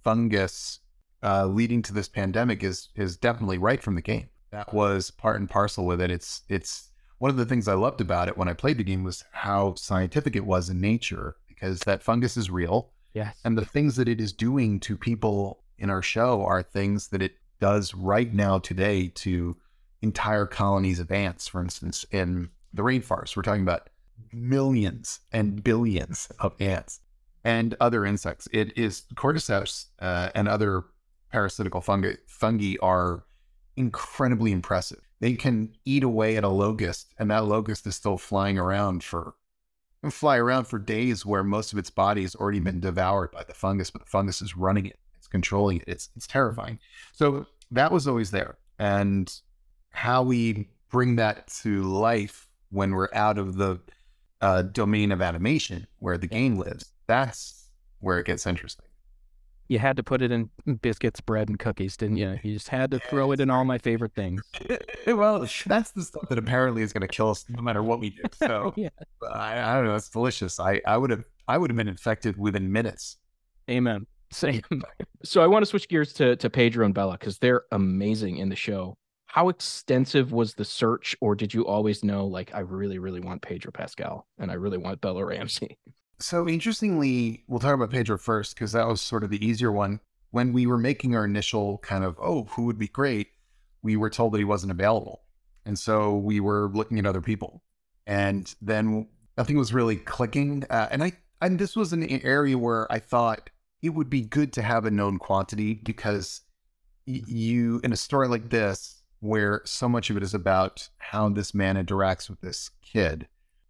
fungus 0.04 0.82
uh, 1.24 1.48
leading 1.48 1.82
to 1.82 1.93
this 1.93 2.08
pandemic 2.08 2.63
is 2.63 2.89
is 2.95 3.17
definitely 3.17 3.58
right 3.58 3.82
from 3.82 3.95
the 3.95 4.02
game. 4.04 4.30
That 4.52 4.74
was 4.74 5.12
part 5.12 5.40
and 5.40 5.50
parcel 5.50 5.86
with 5.86 6.02
it. 6.02 6.12
It's 6.12 6.42
it's 6.50 6.90
one 7.20 7.30
of 7.32 7.38
the 7.38 7.46
things 7.46 7.68
I 7.68 7.74
loved 7.74 8.02
about 8.02 8.28
it 8.28 8.38
when 8.38 8.48
I 8.48 8.54
played 8.54 8.78
the 8.78 8.84
game 8.84 9.04
was 9.04 9.24
how 9.32 9.76
scientific 9.76 10.36
it 10.36 10.46
was 10.46 10.70
in 10.70 10.80
nature 10.80 11.36
because 11.48 11.80
that 11.82 12.02
fungus 12.02 12.38
is 12.38 12.50
real 12.50 12.92
Yes. 13.14 13.38
and 13.44 13.58
the 13.58 13.66
things 13.66 13.96
that 13.98 14.08
it 14.08 14.22
is 14.22 14.32
doing 14.32 14.80
to 14.82 14.96
people 14.96 15.64
in 15.78 15.90
our 15.90 16.02
show 16.02 16.44
are 16.46 16.64
things 16.64 17.10
that 17.10 17.22
it 17.22 17.34
does 17.60 17.94
right 17.94 18.34
now 18.34 18.60
today 18.60 19.10
to 19.10 19.58
entire 20.02 20.46
colonies 20.46 21.00
of 21.00 21.12
ants, 21.12 21.48
for 21.48 21.62
instance, 21.62 22.06
in 22.12 22.50
the 22.74 22.84
rainforest. 22.84 23.36
We're 23.36 23.44
talking 23.44 23.64
about 23.64 23.90
millions 24.32 25.20
and 25.32 25.64
billions 25.64 26.30
of 26.40 26.54
ants 26.60 27.02
and 27.44 27.76
other 27.80 28.06
insects. 28.06 28.48
It 28.54 28.78
is 28.78 29.04
cordyceps 29.16 29.88
uh, 30.00 30.30
and 30.36 30.48
other 30.48 30.86
parasitical 31.32 31.82
fungi, 31.82 32.14
fungi 32.28 32.76
are 32.82 33.24
incredibly 33.80 34.52
impressive. 34.52 35.00
They 35.22 35.34
can 35.34 35.74
eat 35.86 36.04
away 36.04 36.36
at 36.36 36.44
a 36.44 36.50
locust, 36.50 37.13
and 37.18 37.32
that 37.32 37.46
locust 37.46 37.88
is 37.88 37.96
still 37.96 38.18
flying 38.18 38.60
around 38.60 39.04
for 39.04 39.34
fly 40.10 40.38
around 40.38 40.65
for 40.65 40.80
days 40.80 41.26
where 41.26 41.44
most 41.44 41.74
of 41.74 41.80
its 41.80 41.89
body 41.89 42.22
has 42.22 42.36
already 42.36 42.60
been 42.60 42.80
devoured 42.80 43.32
by 43.32 43.44
the 43.44 43.54
fungus, 43.54 43.89
but 43.89 44.02
the 44.02 44.08
fungus 44.08 44.42
is 44.42 44.56
running 44.56 44.86
it, 44.86 44.98
it's 45.18 45.28
controlling 45.28 45.78
it. 45.78 45.86
It's 45.88 46.10
it's 46.15 46.28
terrifying. 46.28 46.80
So 47.13 47.48
that 47.72 47.92
was 47.92 48.08
always 48.08 48.32
there. 48.32 48.58
And 48.78 49.34
how 49.92 50.24
we 50.24 50.68
bring 50.89 51.15
that 51.15 51.48
to 51.62 51.84
life 51.84 52.48
when 52.72 52.92
we're 52.92 53.13
out 53.13 53.38
of 53.38 53.56
the 53.56 53.80
uh, 54.42 54.63
domain 54.63 55.12
of 55.12 55.22
animation 55.22 55.88
where 56.00 56.18
the 56.18 56.28
game 56.28 56.58
lives, 56.58 56.92
that's 57.08 57.70
where 58.00 58.20
it 58.20 58.26
gets 58.26 58.46
interesting. 58.46 58.86
You 59.70 59.78
had 59.78 59.98
to 59.98 60.04
put 60.04 60.24
it 60.24 60.32
in 60.32 60.50
biscuits, 60.82 61.22
bread, 61.22 61.48
and 61.48 61.60
cookies, 61.60 61.96
didn't 61.96 62.18
you? 62.18 62.40
You 62.42 62.54
just 62.54 62.70
had 62.70 62.90
to 62.90 63.00
throw 63.00 63.32
it 63.32 63.40
in 63.40 63.52
all 63.52 63.64
my 63.64 63.78
favorite 63.78 64.16
things. 64.16 64.42
well, 65.08 65.48
that's 65.68 65.92
the 65.92 66.02
stuff 66.02 66.28
that 66.28 66.40
apparently 66.40 66.82
is 66.82 66.92
going 66.92 67.02
to 67.02 67.08
kill 67.08 67.30
us 67.30 67.46
no 67.50 67.62
matter 67.62 67.84
what 67.84 68.00
we 68.00 68.10
do. 68.10 68.24
So 68.34 68.74
yeah. 68.76 68.90
I, 69.32 69.60
I 69.60 69.76
don't 69.76 69.86
know. 69.86 69.96
It's 69.96 70.10
delicious. 70.10 70.60
I, 70.60 70.82
I 70.88 70.98
would 70.98 71.12
have 71.12 71.24
I 71.48 71.58
would 71.58 71.70
have 71.70 71.78
been 71.78 71.88
infected 71.88 72.36
within 72.38 72.72
minutes. 72.72 73.18
Amen. 73.70 74.08
Same. 74.32 74.62
so 75.24 75.42
I 75.42 75.48
want 75.48 75.64
to 75.64 75.66
switch 75.68 75.88
gears 75.88 76.14
to 76.14 76.36
to 76.38 76.50
Pedro 76.50 76.86
and 76.86 76.94
Bella 76.94 77.18
because 77.20 77.38
they're 77.38 77.64
amazing 77.72 78.38
in 78.38 78.50
the 78.50 78.56
show. 78.56 78.98
How 79.28 79.50
extensive 79.50 80.32
was 80.32 80.56
the 80.56 80.66
search, 80.66 81.16
or 81.22 81.36
did 81.36 81.54
you 81.54 81.68
always 81.68 82.04
know, 82.04 82.26
like, 82.26 82.52
I 82.56 82.62
really, 82.62 82.98
really 82.98 83.20
want 83.20 83.44
Pedro 83.44 83.72
Pascal 83.72 84.26
and 84.40 84.50
I 84.50 84.56
really 84.56 84.80
want 84.80 85.02
Bella 85.02 85.24
Ramsey? 85.24 85.78
So 86.20 86.48
interestingly, 86.48 87.44
we'll 87.48 87.60
talk 87.60 87.74
about 87.74 87.92
Pedro 87.92 88.18
first 88.18 88.56
because 88.56 88.74
that 88.74 88.88
was 88.88 89.02
sort 89.02 89.24
of 89.24 89.30
the 89.30 89.46
easier 89.46 89.72
one. 89.72 90.02
When 90.32 90.54
we 90.54 90.68
were 90.68 90.78
making 90.78 91.16
our 91.16 91.26
initial 91.26 91.80
kind 91.80 92.04
of, 92.04 92.18
oh, 92.22 92.44
who 92.52 92.66
would 92.66 92.78
be 92.78 92.88
great, 92.88 93.30
we 93.82 93.96
were 93.96 94.10
told 94.10 94.34
that 94.34 94.40
he 94.40 94.44
wasn't 94.44 94.72
available. 94.72 95.22
And 95.66 95.80
so 95.80 96.18
we 96.18 96.40
were 96.40 96.70
looking 96.74 97.00
at 97.00 97.06
other 97.06 97.22
people. 97.22 97.64
And 98.06 98.54
then 98.62 99.08
nothing 99.38 99.58
was 99.58 99.74
really 99.74 99.96
clicking. 99.96 100.66
Uh, 100.70 100.88
and 100.92 101.04
I, 101.04 101.14
and 101.42 101.58
this 101.58 101.76
was 101.76 101.94
an 101.94 102.04
area 102.24 102.58
where 102.58 102.92
I 102.92 103.00
thought 103.00 103.50
it 103.82 103.90
would 103.90 104.10
be 104.10 104.22
good 104.22 104.52
to 104.54 104.62
have 104.62 104.86
a 104.86 104.92
known 104.92 105.20
quantity 105.20 105.76
because 105.76 106.42
y- 107.08 107.22
you, 107.26 107.80
in 107.84 107.94
a 107.94 107.98
story 107.98 108.28
like 108.28 108.50
this, 108.50 109.04
where 109.22 109.62
so 109.66 109.88
much 109.88 110.10
of 110.10 110.18
it 110.18 110.24
is 110.24 110.34
about 110.34 110.90
how 110.98 111.30
this 111.30 111.54
man 111.54 111.76
interacts 111.76 112.30
with 112.30 112.42
this 112.42 112.72
kid, 112.82 113.28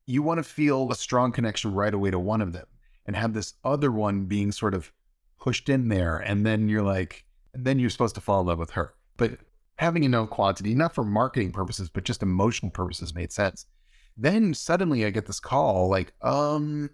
you 0.10 0.24
want 0.24 0.40
to 0.40 0.44
feel 0.44 0.92
a 0.92 0.96
strong 0.96 1.32
connection 1.32 1.72
right 1.72 1.94
away 1.94 2.10
to 2.10 2.18
one 2.18 2.42
of 2.42 2.52
them 2.52 2.66
and 3.06 3.16
have 3.16 3.34
this 3.34 3.54
other 3.64 3.92
one 3.92 4.26
being 4.26 4.52
sort 4.52 4.74
of 4.74 4.92
pushed 5.40 5.70
in 5.70 5.88
there. 5.88 6.18
And 6.18 6.44
then 6.44 6.68
you're 6.68 6.82
like, 6.82 7.26
and 7.54 7.64
then 7.64 7.78
you're 7.78 7.92
supposed 7.92 8.16
to 8.16 8.22
fall 8.22 8.42
in 8.42 8.48
love 8.48 8.58
with 8.58 8.72
her. 8.72 8.96
But 9.18 9.38
having 9.78 10.04
a 10.04 10.10
known 10.10 10.28
quantity, 10.28 10.74
not 10.74 10.96
for 10.96 11.04
marketing 11.04 11.52
purposes, 11.52 11.90
but 11.90 12.06
just 12.06 12.24
emotional 12.24 12.72
purposes 12.72 13.14
made 13.14 13.32
sense. 13.32 13.68
Then 14.18 14.56
suddenly 14.56 15.06
I 15.06 15.12
get 15.12 15.28
this 15.28 15.40
call 15.40 15.90
like, 15.90 16.12
um, 16.24 16.90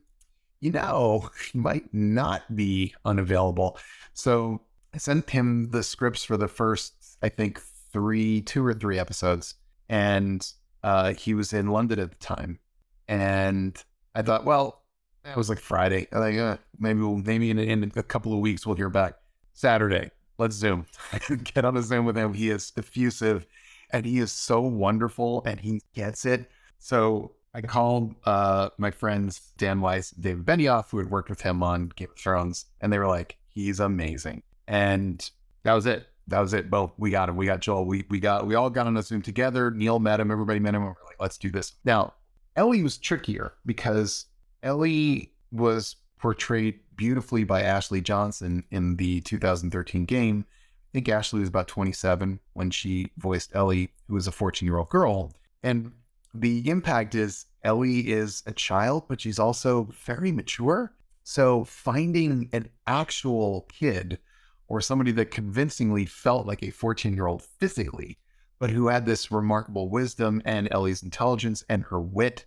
you 0.59 0.71
know, 0.71 1.29
he 1.53 1.57
might 1.57 1.93
not 1.93 2.53
be 2.53 2.93
unavailable. 3.05 3.79
So 4.13 4.59
I 4.93 4.97
sent 4.97 5.29
him 5.29 5.71
the 5.71 5.83
scripts 5.83 6.25
for 6.25 6.35
the 6.35 6.49
first, 6.49 7.17
I 7.21 7.29
think, 7.29 7.61
three, 7.93 8.41
two 8.41 8.65
or 8.65 8.73
three 8.73 8.99
episodes. 8.99 9.55
And 9.87 10.45
uh, 10.83 11.13
he 11.13 11.33
was 11.33 11.53
in 11.53 11.67
London 11.67 11.99
at 11.99 12.11
the 12.11 12.17
time. 12.17 12.59
And 13.07 13.81
I 14.13 14.21
thought, 14.21 14.45
well, 14.45 14.83
that 15.23 15.37
was 15.37 15.49
like 15.49 15.59
Friday. 15.59 16.07
I 16.11 16.19
think 16.19 16.39
uh, 16.39 16.57
maybe 16.79 16.99
we'll 17.01 17.17
maybe 17.17 17.49
in, 17.49 17.59
in, 17.59 17.91
a 17.95 18.03
couple 18.03 18.33
of 18.33 18.39
weeks 18.39 18.65
we'll 18.65 18.75
hear 18.75 18.89
back. 18.89 19.15
Saturday, 19.53 20.11
let's 20.37 20.55
zoom. 20.55 20.85
I 21.13 21.19
get 21.35 21.65
on 21.65 21.77
a 21.77 21.81
zoom 21.81 22.05
with 22.05 22.17
him. 22.17 22.33
He 22.33 22.49
is 22.49 22.71
effusive, 22.77 23.45
and 23.91 24.05
he 24.05 24.19
is 24.19 24.31
so 24.31 24.61
wonderful, 24.61 25.43
and 25.45 25.59
he 25.59 25.81
gets 25.93 26.25
it. 26.25 26.49
So 26.79 27.31
I 27.53 27.61
called 27.61 28.15
uh, 28.25 28.69
my 28.77 28.91
friends 28.91 29.53
Dan 29.57 29.81
Weiss, 29.81 30.11
David 30.11 30.45
Benioff, 30.45 30.91
who 30.91 30.99
had 30.99 31.09
worked 31.09 31.29
with 31.29 31.41
him 31.41 31.63
on 31.63 31.89
Game 31.95 32.09
of 32.11 32.17
Thrones, 32.17 32.65
and 32.81 32.93
they 32.93 32.99
were 32.99 33.07
like, 33.07 33.37
"He's 33.47 33.79
amazing," 33.79 34.43
and 34.67 35.27
that 35.63 35.73
was 35.73 35.87
it. 35.87 36.07
That 36.27 36.39
was 36.39 36.53
it. 36.53 36.69
Well, 36.69 36.93
we 36.97 37.11
got 37.11 37.29
him. 37.29 37.35
We 37.35 37.45
got 37.45 37.61
Joel. 37.61 37.85
We 37.85 38.05
we 38.09 38.19
got 38.19 38.45
we 38.45 38.55
all 38.55 38.69
got 38.69 38.87
on 38.87 38.97
a 38.97 39.01
Zoom 39.01 39.21
together. 39.21 39.71
Neil 39.71 39.99
met 39.99 40.19
him. 40.19 40.31
Everybody 40.31 40.59
met 40.59 40.75
him. 40.75 40.83
And 40.83 40.95
we're 40.95 41.05
like, 41.07 41.19
let's 41.19 41.37
do 41.37 41.49
this. 41.49 41.73
Now, 41.83 42.13
Ellie 42.55 42.83
was 42.83 42.97
trickier 42.97 43.53
because 43.65 44.25
Ellie 44.63 45.33
was 45.51 45.97
portrayed 46.17 46.79
beautifully 46.95 47.43
by 47.43 47.61
Ashley 47.61 48.01
Johnson 48.01 48.63
in 48.71 48.95
the 48.95 49.21
2013 49.21 50.05
game. 50.05 50.45
I 50.47 50.89
think 50.93 51.09
Ashley 51.09 51.41
was 51.41 51.49
about 51.49 51.67
27 51.67 52.39
when 52.53 52.71
she 52.71 53.11
voiced 53.17 53.53
Ellie, 53.53 53.91
who 54.07 54.13
was 54.13 54.27
a 54.27 54.31
14 54.31 54.65
year 54.65 54.77
old 54.77 54.89
girl. 54.89 55.33
And 55.63 55.91
the 56.33 56.69
impact 56.69 57.15
is 57.15 57.45
Ellie 57.63 58.11
is 58.11 58.43
a 58.45 58.53
child, 58.53 59.05
but 59.07 59.19
she's 59.21 59.39
also 59.39 59.89
very 60.05 60.31
mature. 60.31 60.93
So 61.23 61.63
finding 61.65 62.49
an 62.53 62.69
actual 62.87 63.67
kid 63.71 64.19
or 64.67 64.79
somebody 64.79 65.11
that 65.13 65.31
convincingly 65.31 66.05
felt 66.05 66.47
like 66.47 66.63
a 66.63 66.71
14 66.71 67.13
year 67.13 67.27
old 67.27 67.41
physically 67.41 68.17
but 68.59 68.69
who 68.69 68.87
had 68.87 69.05
this 69.05 69.31
remarkable 69.31 69.89
wisdom 69.89 70.41
and 70.45 70.67
Ellie's 70.71 71.03
intelligence 71.03 71.63
and 71.69 71.83
her 71.83 71.99
wit 71.99 72.45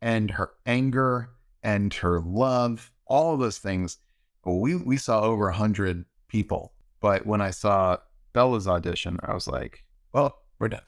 and 0.00 0.30
her 0.32 0.50
anger 0.66 1.30
and 1.62 1.92
her 1.94 2.20
love, 2.20 2.92
all 3.06 3.34
of 3.34 3.40
those 3.40 3.58
things. 3.58 3.98
We 4.44 4.76
we 4.76 4.96
saw 4.96 5.22
over 5.22 5.48
a 5.48 5.54
hundred 5.54 6.04
people, 6.28 6.72
but 7.00 7.26
when 7.26 7.40
I 7.40 7.50
saw 7.50 7.96
Bella's 8.32 8.68
audition, 8.68 9.18
I 9.24 9.34
was 9.34 9.48
like, 9.48 9.82
"Well, 10.12 10.38
we're 10.60 10.68
done. 10.68 10.82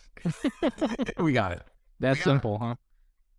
we 1.18 1.32
got 1.32 1.52
it. 1.52 1.62
That's 1.98 2.22
simple, 2.22 2.56
it. 2.56 2.58
huh?" 2.60 2.74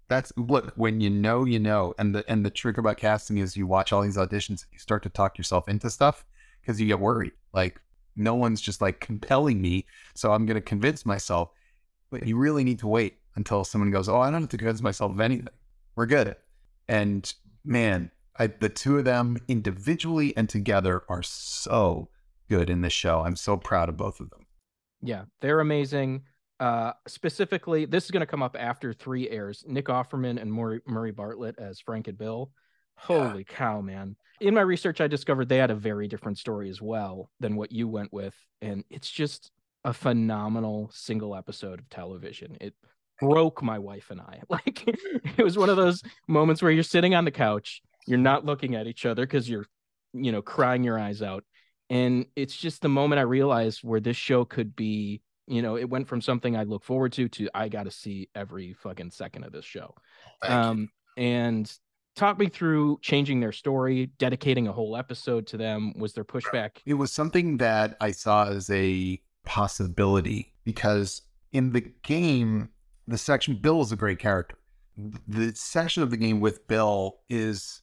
That's 0.10 0.34
look 0.36 0.74
when 0.76 1.00
you 1.00 1.10
know, 1.10 1.46
you 1.46 1.60
know, 1.60 1.94
and 1.98 2.14
the 2.14 2.30
and 2.30 2.46
the 2.46 2.50
trick 2.50 2.78
about 2.78 2.98
casting 2.98 3.38
is 3.38 3.56
you 3.56 3.68
watch 3.68 3.94
all 3.94 4.02
these 4.02 4.18
auditions, 4.18 4.66
you 4.74 4.80
start 4.80 5.04
to 5.04 5.10
talk 5.10 5.38
yourself 5.38 5.70
into 5.70 5.90
stuff 5.90 6.26
because 6.62 6.82
you 6.82 6.88
get 6.88 7.00
worried. 7.00 7.32
Like, 7.54 7.80
no 8.20 8.36
one's 8.36 8.62
just 8.62 8.82
like 8.82 9.00
compelling 9.00 9.62
me. 9.62 9.86
So 10.16 10.32
I'm 10.32 10.46
going 10.46 10.56
to 10.56 10.62
convince 10.62 11.06
myself. 11.06 11.52
But 12.12 12.26
you 12.28 12.38
really 12.38 12.64
need 12.64 12.80
to 12.80 12.88
wait 12.88 13.18
until 13.36 13.64
someone 13.64 13.92
goes, 13.92 14.10
Oh, 14.10 14.20
I 14.20 14.32
don't 14.32 14.42
have 14.42 14.50
to 14.50 14.58
convince 14.58 14.82
myself 14.82 15.12
of 15.12 15.20
anything. 15.20 15.48
We're 15.96 16.06
good. 16.06 16.36
And 16.88 17.32
man, 17.64 18.12
I, 18.38 18.48
the 18.48 18.70
two 18.70 18.98
of 18.98 19.06
them 19.06 19.38
individually 19.48 20.36
and 20.36 20.50
together 20.50 21.04
are 21.10 21.24
so 21.24 22.10
good 22.50 22.70
in 22.70 22.82
this 22.82 22.94
show. 22.94 23.22
I'm 23.22 23.36
so 23.36 23.58
proud 23.58 23.90
of 23.90 23.98
both 23.98 24.20
of 24.20 24.30
them. 24.30 24.46
Yeah, 25.02 25.26
they're 25.42 25.60
amazing. 25.60 26.24
Uh, 26.60 26.92
specifically, 27.08 27.86
this 27.86 28.06
is 28.06 28.12
going 28.12 28.22
to 28.22 28.28
come 28.28 28.44
up 28.44 28.58
after 28.60 28.92
three 28.92 29.30
airs. 29.30 29.64
Nick 29.68 29.86
Offerman 29.86 30.42
and 30.42 30.52
Murray, 30.52 30.82
Murray 30.86 31.12
Bartlett 31.12 31.58
as 31.58 31.80
Frank 31.80 32.08
and 32.08 32.18
Bill. 32.18 32.52
Holy 33.00 33.46
yeah. 33.50 33.56
cow, 33.56 33.82
man 33.82 34.16
in 34.40 34.54
my 34.54 34.62
research, 34.62 35.02
I 35.02 35.08
discovered 35.08 35.50
they 35.50 35.58
had 35.58 35.72
a 35.72 35.76
very 35.76 36.08
different 36.08 36.38
story 36.38 36.70
as 36.70 36.82
well 36.82 37.30
than 37.40 37.56
what 37.56 37.72
you 37.72 37.88
went 37.88 38.14
with. 38.14 38.36
And 38.62 38.84
it's 38.90 39.10
just 39.10 39.52
a 39.84 39.94
phenomenal 39.94 40.90
single 40.94 41.36
episode 41.36 41.80
of 41.80 41.90
television. 41.90 42.58
It 42.62 42.74
broke 43.20 43.62
my 43.62 43.80
wife 43.80 44.12
and 44.12 44.22
I. 44.22 44.42
Like 44.50 44.88
it 45.38 45.44
was 45.44 45.58
one 45.58 45.70
of 45.70 45.78
those 45.78 46.02
moments 46.28 46.62
where 46.62 46.72
you're 46.72 46.84
sitting 46.84 47.16
on 47.16 47.26
the 47.26 47.32
couch, 47.32 47.82
you're 48.08 48.18
not 48.18 48.46
looking 48.46 48.76
at 48.76 48.88
each 48.88 49.06
other 49.06 49.26
because 49.26 49.50
you're, 49.50 49.66
you 50.14 50.32
know, 50.32 50.42
crying 50.42 50.84
your 50.84 50.98
eyes 50.98 51.22
out. 51.22 51.44
And 51.90 52.26
it's 52.36 52.56
just 52.56 52.82
the 52.82 52.90
moment 52.90 53.20
I 53.20 53.24
realized 53.24 53.84
where 53.84 54.00
this 54.00 54.18
show 54.18 54.46
could 54.46 54.76
be, 54.76 55.22
you 55.48 55.62
know, 55.62 55.76
it 55.76 55.90
went 55.90 56.08
from 56.08 56.22
something 56.22 56.56
I 56.56 56.64
look 56.64 56.84
forward 56.84 57.14
to 57.14 57.28
to 57.28 57.50
I 57.54 57.68
got 57.68 57.84
to 57.84 57.92
see 57.92 58.30
every 58.36 58.74
fucking 58.74 59.12
second 59.12 59.44
of 59.44 59.52
this 59.52 59.66
show. 59.66 59.96
um, 60.44 60.90
and 61.18 61.72
talk 62.20 62.38
me 62.38 62.48
through 62.48 63.00
changing 63.02 63.40
their 63.40 63.52
story, 63.52 64.08
dedicating 64.18 64.68
a 64.68 64.72
whole 64.74 64.98
episode 64.98 65.48
to 65.48 65.58
them. 65.58 65.94
Was 65.98 66.14
there 66.14 66.26
pushback? 66.26 66.72
It 66.86 66.96
was 66.96 67.12
something 67.12 67.58
that 67.58 67.96
I 68.02 68.12
saw 68.12 68.46
as 68.50 68.70
a 68.70 69.22
possibility 69.46 70.54
because 70.66 71.22
in 71.52 71.72
the 71.72 71.82
game, 72.04 72.70
the 73.08 73.18
section 73.18 73.56
Bill 73.56 73.82
is 73.82 73.92
a 73.92 73.96
great 73.96 74.20
character. 74.20 74.58
The 75.28 75.56
section 75.56 76.04
of 76.04 76.12
the 76.12 76.18
game 76.18 76.42
with 76.42 76.68
Bill 76.68 77.20
is 77.30 77.82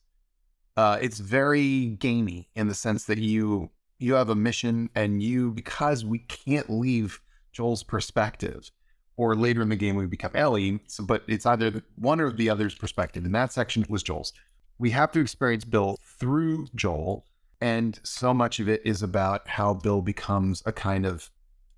uh, 0.77 0.99
it's 1.01 1.19
very 1.19 1.87
gamey 1.99 2.51
in 2.55 2.69
the 2.69 2.75
sense 2.75 3.05
that 3.05 3.19
you 3.19 3.71
you 3.99 4.13
have 4.15 4.29
a 4.29 4.35
mission 4.35 4.91
and 4.95 5.23
you 5.23 5.51
because 5.51 6.05
we 6.05 6.19
can't 6.19 6.69
leave 6.69 7.21
Joel's 7.53 7.83
perspective 7.83 8.71
or 9.17 9.35
later 9.35 9.63
in 9.63 9.69
the 9.69 9.77
game 9.77 9.97
we 9.97 10.07
become 10.07 10.33
Ellie. 10.35 10.81
So, 10.87 11.05
but 11.05 11.23
it's 11.27 11.47
either 11.47 11.83
one 11.97 12.21
or 12.21 12.31
the 12.33 12.51
other's 12.51 12.75
perspective. 12.75 13.25
And 13.25 13.35
that 13.35 13.53
section 13.53 13.83
it 13.83 13.91
was 13.91 14.03
Joel's. 14.03 14.33
We 14.79 14.91
have 14.91 15.11
to 15.13 15.21
experience 15.21 15.65
Bill 15.65 15.99
through 16.03 16.67
Joel, 16.75 17.25
And 17.61 17.99
so 18.03 18.35
much 18.35 18.61
of 18.61 18.69
it 18.69 18.83
is 18.85 19.03
about 19.03 19.49
how 19.49 19.75
Bill 19.75 20.03
becomes 20.03 20.63
a 20.67 20.73
kind 20.73 21.07
of 21.07 21.31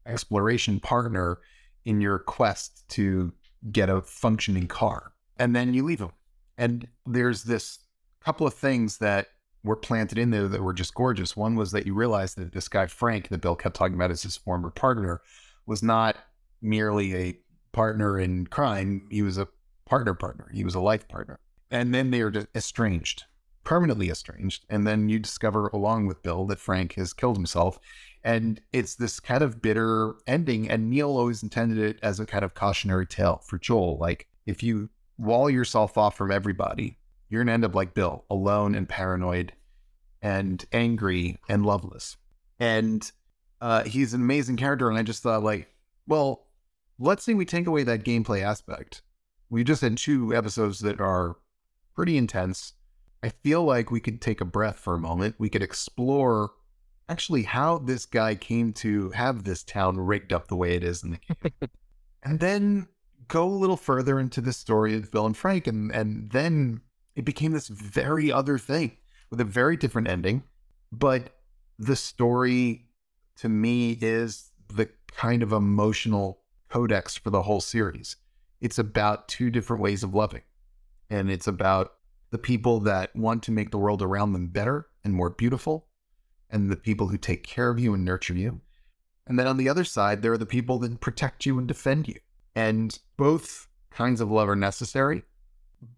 exploration 0.07 0.81
partner 0.81 1.38
in 1.85 2.01
your 2.01 2.18
quest 2.18 2.88
to 2.90 3.33
get 3.70 3.88
a 3.88 4.03
functioning 4.03 4.66
car. 4.66 5.12
And 5.38 5.55
then 5.55 5.74
you 5.74 5.85
leave 5.85 6.01
him. 6.01 6.11
And 6.57 6.88
there's 7.07 7.44
this 7.44 7.79
couple 8.20 8.46
of 8.46 8.55
things 8.55 8.98
that 8.98 9.29
were 9.62 9.77
planted 9.77 10.18
in 10.18 10.31
there 10.31 10.48
that 10.48 10.62
were 10.62 10.72
just 10.72 10.94
gorgeous. 10.94 11.37
One 11.37 11.55
was 11.55 11.70
that 11.72 11.87
you 11.87 11.94
realized 11.94 12.37
that 12.38 12.53
this 12.53 12.68
guy, 12.68 12.87
Frank, 12.87 13.29
that 13.29 13.40
Bill 13.40 13.57
kept 13.57 13.77
talking 13.77 13.94
about 13.94 14.11
as 14.11 14.22
his 14.22 14.37
former 14.37 14.70
partner, 14.70 15.20
was 15.66 15.83
not 15.83 16.16
merely 16.61 17.14
a 17.14 17.38
partner 17.73 18.18
in 18.18 18.47
crime. 18.47 19.07
He 19.11 19.23
was 19.23 19.38
a 19.38 19.49
partner 19.87 20.14
partner. 20.14 20.51
He 20.53 20.64
was 20.64 20.75
a 20.75 20.81
life 20.81 21.09
partner. 21.09 21.38
And 21.71 21.94
then 21.94 22.11
they 22.11 22.23
are 22.23 22.33
estranged, 22.55 23.25
permanently 23.64 24.11
estranged. 24.11 24.64
And 24.71 24.87
then 24.87 25.09
you 25.09 25.18
discover, 25.18 25.68
along 25.68 26.07
with 26.07 26.23
Bill, 26.23 26.47
that 26.47 26.59
Frank 26.59 26.94
has 26.94 27.12
killed 27.12 27.37
himself. 27.37 27.79
And 28.25 28.61
it's 28.73 28.97
this 28.97 29.21
kind 29.21 29.42
of 29.42 29.62
bitter 29.62 30.14
ending. 30.27 30.71
And 30.71 30.90
Neil 30.90 31.11
always 31.11 31.42
intended 31.42 31.79
it 31.79 31.99
as 32.03 32.21
a 32.21 32.27
kind 32.27 32.44
of 32.44 32.55
cautionary 32.55 33.07
tale 33.07 33.42
for 33.47 33.59
Joel. 33.59 33.99
Like, 33.99 34.29
if 34.47 34.62
you 34.62 34.90
wall 35.18 35.51
yourself 35.51 35.99
off 35.99 36.16
from 36.16 36.31
everybody, 36.31 36.99
you're 37.29 37.40
going 37.40 37.49
to 37.49 37.53
end 37.53 37.64
up 37.64 37.75
like 37.75 37.94
Bill, 37.94 38.25
alone 38.31 38.75
and 38.75 38.88
paranoid 38.88 39.53
and 40.23 40.64
angry 40.73 41.38
and 41.49 41.64
loveless. 41.64 42.16
And 42.59 43.11
uh, 43.61 43.85
he's 43.85 44.14
an 44.14 44.23
amazing 44.23 44.57
character. 44.57 44.88
And 44.88 44.99
I 44.99 45.03
just 45.03 45.23
thought, 45.23 45.42
like, 45.42 45.68
well, 46.07 46.47
let's 46.99 47.25
say 47.25 47.35
we 47.35 47.45
take 47.45 47.67
away 47.67 47.85
that 47.85 48.05
gameplay 48.05 48.43
aspect. 48.43 49.03
We 49.51 49.65
just 49.65 49.83
had 49.83 49.97
two 49.97 50.35
episodes 50.35 50.81
that 50.81 51.01
are 51.01 51.37
pretty 51.95 52.17
intense. 52.17 52.75
I 53.23 53.31
feel 53.31 53.65
like 53.65 53.91
we 53.91 54.01
could 54.01 54.21
take 54.21 54.41
a 54.41 54.45
breath 54.45 54.79
for 54.79 54.95
a 54.95 55.01
moment. 55.01 55.37
We 55.39 55.49
could 55.49 55.63
explore 55.63 56.51
actually 57.09 57.45
how 57.45 57.79
this 57.79 58.05
guy 58.05 58.35
came 58.35 58.73
to 58.75 59.11
have 59.11 59.45
this 59.45 59.63
town 59.65 59.99
rigged 59.99 60.33
up 60.33 60.49
the 60.49 60.57
way 60.57 60.75
it 60.75 60.85
is 60.85 61.03
in 61.03 61.13
the 61.13 61.19
game. 61.43 61.71
and 62.23 62.41
then 62.41 62.89
go 63.29 63.45
a 63.45 63.51
little 63.51 63.77
further 63.77 64.19
into 64.19 64.41
the 64.41 64.53
story 64.53 64.95
of 64.95 65.11
Bill 65.11 65.27
and 65.27 65.37
Frank, 65.37 65.67
and, 65.67 65.91
and 65.93 66.31
then 66.31 66.81
it 67.17 67.25
became 67.25 67.53
this 67.53 67.69
very 67.69 68.31
other 68.31 68.59
thing 68.59 68.93
with 69.31 69.41
a 69.41 69.45
very 69.45 69.77
different 69.77 70.09
ending. 70.09 70.43
But 70.93 71.35
the 71.79 71.97
story 71.97 72.87
to 73.37 73.49
me 73.49 73.99
is 74.01 74.51
the 74.75 74.89
kind 75.09 75.43
of 75.43 75.53
emotional 75.53 76.41
codex 76.69 77.17
for 77.17 77.31
the 77.31 77.43
whole 77.43 77.61
series. 77.61 78.17
It's 78.61 78.79
about 78.79 79.29
two 79.29 79.51
different 79.51 79.83
ways 79.83 80.03
of 80.03 80.15
loving, 80.15 80.43
and 81.09 81.31
it's 81.31 81.47
about 81.47 81.95
the 82.31 82.39
people 82.39 82.81
that 82.81 83.15
want 83.17 83.43
to 83.45 83.53
make 83.53 83.71
the 83.71 83.79
world 83.79 84.03
around 84.03 84.33
them 84.33 84.49
better 84.49 84.89
and 85.05 85.15
more 85.15 85.31
beautiful, 85.31 85.87
and 86.51 86.71
the 86.71 86.77
people 86.77 87.09
who 87.09 87.19
take 87.19 87.43
care 87.43 87.71
of 87.71 87.79
you 87.79 87.95
and 87.95 88.05
nurture 88.05 88.35
you. 88.35 88.61
And 89.27 89.39
then 89.39 89.47
on 89.47 89.59
the 89.59 89.69
other 89.69 89.85
side, 89.85 90.23
there 90.23 90.33
are 90.33 90.39
the 90.39 90.47
people 90.47 90.79
that 90.79 91.01
protect 91.01 91.45
you 91.45 91.59
and 91.59 91.69
defend 91.69 92.09
you. 92.09 92.19
And 92.55 92.99
both 93.17 93.69
kinds 93.91 94.21
of 94.21 94.31
love 94.31 94.49
are 94.49 94.57
necessary. 94.57 95.23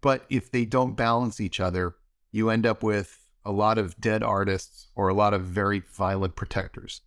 But 0.01 0.25
if 0.29 0.51
they 0.51 0.65
don't 0.65 0.97
balance 0.97 1.39
each 1.39 1.59
other, 1.59 1.95
you 2.31 2.49
end 2.49 2.65
up 2.65 2.83
with 2.83 3.29
a 3.43 3.51
lot 3.51 3.77
of 3.77 3.99
dead 3.99 4.21
artists 4.21 4.89
or 4.95 5.07
a 5.07 5.13
lot 5.13 5.33
of 5.33 5.43
very 5.43 5.79
violent 5.79 6.35
protectors. 6.35 7.01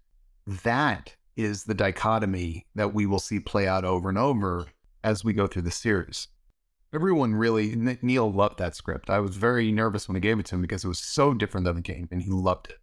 That 0.46 1.14
is 1.36 1.64
the 1.64 1.74
dichotomy 1.74 2.66
that 2.74 2.94
we 2.94 3.06
will 3.06 3.18
see 3.18 3.40
play 3.40 3.66
out 3.66 3.84
over 3.84 4.08
and 4.08 4.18
over 4.18 4.66
as 5.02 5.24
we 5.24 5.32
go 5.32 5.46
through 5.46 5.62
the 5.62 5.70
series. 5.70 6.28
Everyone 6.92 7.34
really, 7.34 7.74
Neil 8.02 8.32
loved 8.32 8.58
that 8.58 8.76
script. 8.76 9.10
I 9.10 9.18
was 9.18 9.36
very 9.36 9.72
nervous 9.72 10.08
when 10.08 10.16
I 10.16 10.20
gave 10.20 10.38
it 10.38 10.46
to 10.46 10.54
him 10.54 10.62
because 10.62 10.84
it 10.84 10.88
was 10.88 11.00
so 11.00 11.34
different 11.34 11.64
than 11.64 11.74
the 11.74 11.82
game 11.82 12.08
and 12.12 12.22
he 12.22 12.30
loved 12.30 12.68
it. 12.70 12.78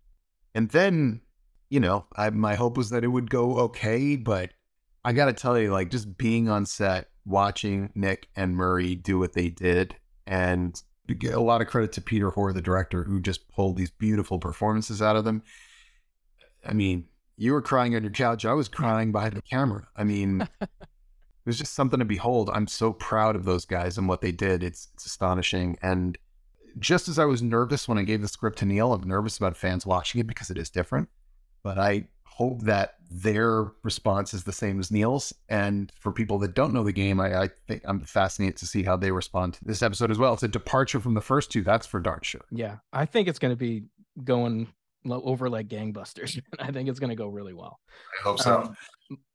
And 0.54 0.70
then, 0.70 1.22
you 1.70 1.80
know, 1.80 2.06
I, 2.16 2.30
my 2.30 2.56
hope 2.56 2.76
was 2.76 2.90
that 2.90 3.06
it 3.06 3.08
would 3.08 3.30
go 3.30 3.58
okay, 3.60 4.18
but 4.18 4.52
I 5.06 5.14
got 5.14 5.26
to 5.26 5.34
tell 5.34 5.58
you, 5.58 5.72
like, 5.72 5.90
just 5.90 6.18
being 6.18 6.50
on 6.50 6.66
set, 6.66 7.08
watching 7.26 7.92
Nick 7.96 8.28
and 8.36 8.56
Murray 8.56 8.96
do 8.96 9.18
what 9.18 9.34
they 9.34 9.50
did, 9.50 9.96
and 10.28 10.80
a 11.10 11.40
lot 11.40 11.62
of 11.62 11.68
credit 11.68 11.92
to 11.94 12.02
Peter 12.02 12.30
Hoare, 12.30 12.54
the 12.54 12.62
director, 12.62 13.04
who 13.04 13.20
just 13.20 13.50
pulled 13.50 13.78
these 13.78 13.92
beautiful 13.92 14.40
performances 14.40 15.02
out 15.02 15.16
of 15.16 15.26
them. 15.26 15.42
I 16.66 16.74
mean, 16.74 17.08
you 17.42 17.54
were 17.54 17.62
crying 17.62 17.96
on 17.96 18.04
your 18.04 18.12
couch. 18.12 18.46
I 18.46 18.54
was 18.54 18.68
crying 18.68 19.12
behind 19.12 19.34
the 19.34 19.42
camera. 19.42 19.88
I 19.96 20.04
mean, 20.04 20.48
it 20.62 20.70
was 21.44 21.58
just 21.58 21.74
something 21.74 21.98
to 21.98 22.06
behold. 22.06 22.52
I'm 22.54 22.68
so 22.68 22.94
proud 22.94 23.36
of 23.36 23.46
those 23.46 23.66
guys 23.66 23.98
and 23.98 24.08
what 24.08 24.22
they 24.22 24.32
did. 24.32 24.62
It's, 24.62 24.90
it's 24.94 25.08
astonishing. 25.08 25.76
And 25.82 26.20
just 26.78 27.08
as 27.08 27.18
I 27.18 27.26
was 27.26 27.42
nervous 27.42 27.88
when 27.88 27.98
I 27.98 28.04
gave 28.04 28.22
the 28.22 28.28
script 28.28 28.60
to 28.60 28.66
Neil, 28.66 28.94
I'm 28.94 29.08
nervous 29.08 29.38
about 29.38 29.58
fans 29.58 29.88
watching 29.88 30.22
it 30.22 30.28
because 30.28 30.52
it 30.52 30.58
is 30.60 30.70
different. 30.70 31.10
But 31.64 31.80
I 31.80 32.10
hope 32.26 32.62
that 32.62 32.98
their 33.10 33.72
response 33.82 34.36
is 34.36 34.44
the 34.44 34.52
same 34.52 34.80
as 34.80 34.92
Neil's. 34.92 35.34
And 35.50 35.92
for 36.00 36.12
people 36.12 36.38
that 36.40 36.54
don't 36.54 36.76
know 36.76 36.84
the 36.84 36.94
game, 36.94 37.20
I, 37.20 37.46
I, 37.46 37.50
think 37.68 37.82
I'm 37.86 38.02
fascinated 38.02 38.58
to 38.58 38.68
see 38.68 38.84
how 38.84 38.98
they 38.98 39.12
respond 39.12 39.56
to 39.56 39.66
this 39.66 39.82
episode 39.82 40.12
as 40.12 40.20
well. 40.20 40.34
It's 40.36 40.44
a 40.44 40.48
departure 40.48 41.00
from 41.00 41.16
the 41.16 41.22
first 41.22 41.52
two, 41.52 41.64
that's 41.64 41.88
for 41.88 42.00
darn 42.00 42.20
sure. 42.22 42.46
Yeah, 42.52 42.78
I 42.94 43.08
think 43.08 43.28
it's 43.28 43.40
going 43.40 43.52
to 43.52 43.58
be 43.58 43.86
going 44.24 44.68
over 45.10 45.50
like 45.50 45.68
gangbusters. 45.68 46.42
I 46.60 46.72
think 46.72 46.90
it's 46.90 47.00
going 47.00 47.10
to 47.10 47.16
go 47.16 47.28
really 47.28 47.54
well. 47.54 47.80
I 48.20 48.24
hope 48.24 48.40
so. 48.40 48.62
Um, 48.62 48.78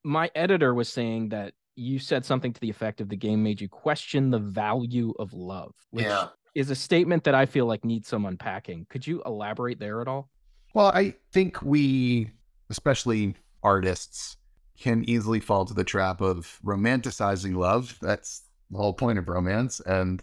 my 0.05 0.31
editor 0.35 0.75
was 0.75 0.89
saying 0.89 1.31
that 1.31 1.55
you 1.75 1.99
said 1.99 2.25
something 2.25 2.53
to 2.53 2.61
the 2.61 2.71
effect 2.71 3.01
of 3.01 3.09
the 3.09 3.17
game 3.17 3.43
made 3.43 3.61
you 3.61 3.69
question 3.69 4.31
the 4.31 4.39
value 4.39 5.13
of 5.19 5.33
love, 5.33 5.75
which 5.91 6.07
yeah. 6.07 6.29
is 6.55 6.71
a 6.71 6.75
statement 6.75 7.25
that 7.25 7.35
I 7.35 7.45
feel 7.45 7.67
like 7.67 7.85
needs 7.85 8.09
some 8.09 8.25
unpacking. 8.25 8.87
Could 8.89 9.07
you 9.07 9.23
elaborate 9.27 9.79
there 9.79 10.01
at 10.01 10.09
all? 10.09 10.31
Well, 10.73 10.93
I 10.95 11.15
think 11.33 11.61
we 11.63 12.31
especially 12.71 13.35
artists, 13.63 14.37
can 14.79 15.09
easily 15.09 15.41
fall 15.41 15.65
to 15.65 15.75
the 15.75 15.85
trap 15.85 16.21
of 16.21 16.59
romanticizing 16.65 17.57
love. 17.57 17.99
That's 18.01 18.43
the 18.71 18.79
whole 18.79 18.93
point 18.93 19.19
of 19.19 19.29
romance. 19.29 19.81
And 19.81 20.23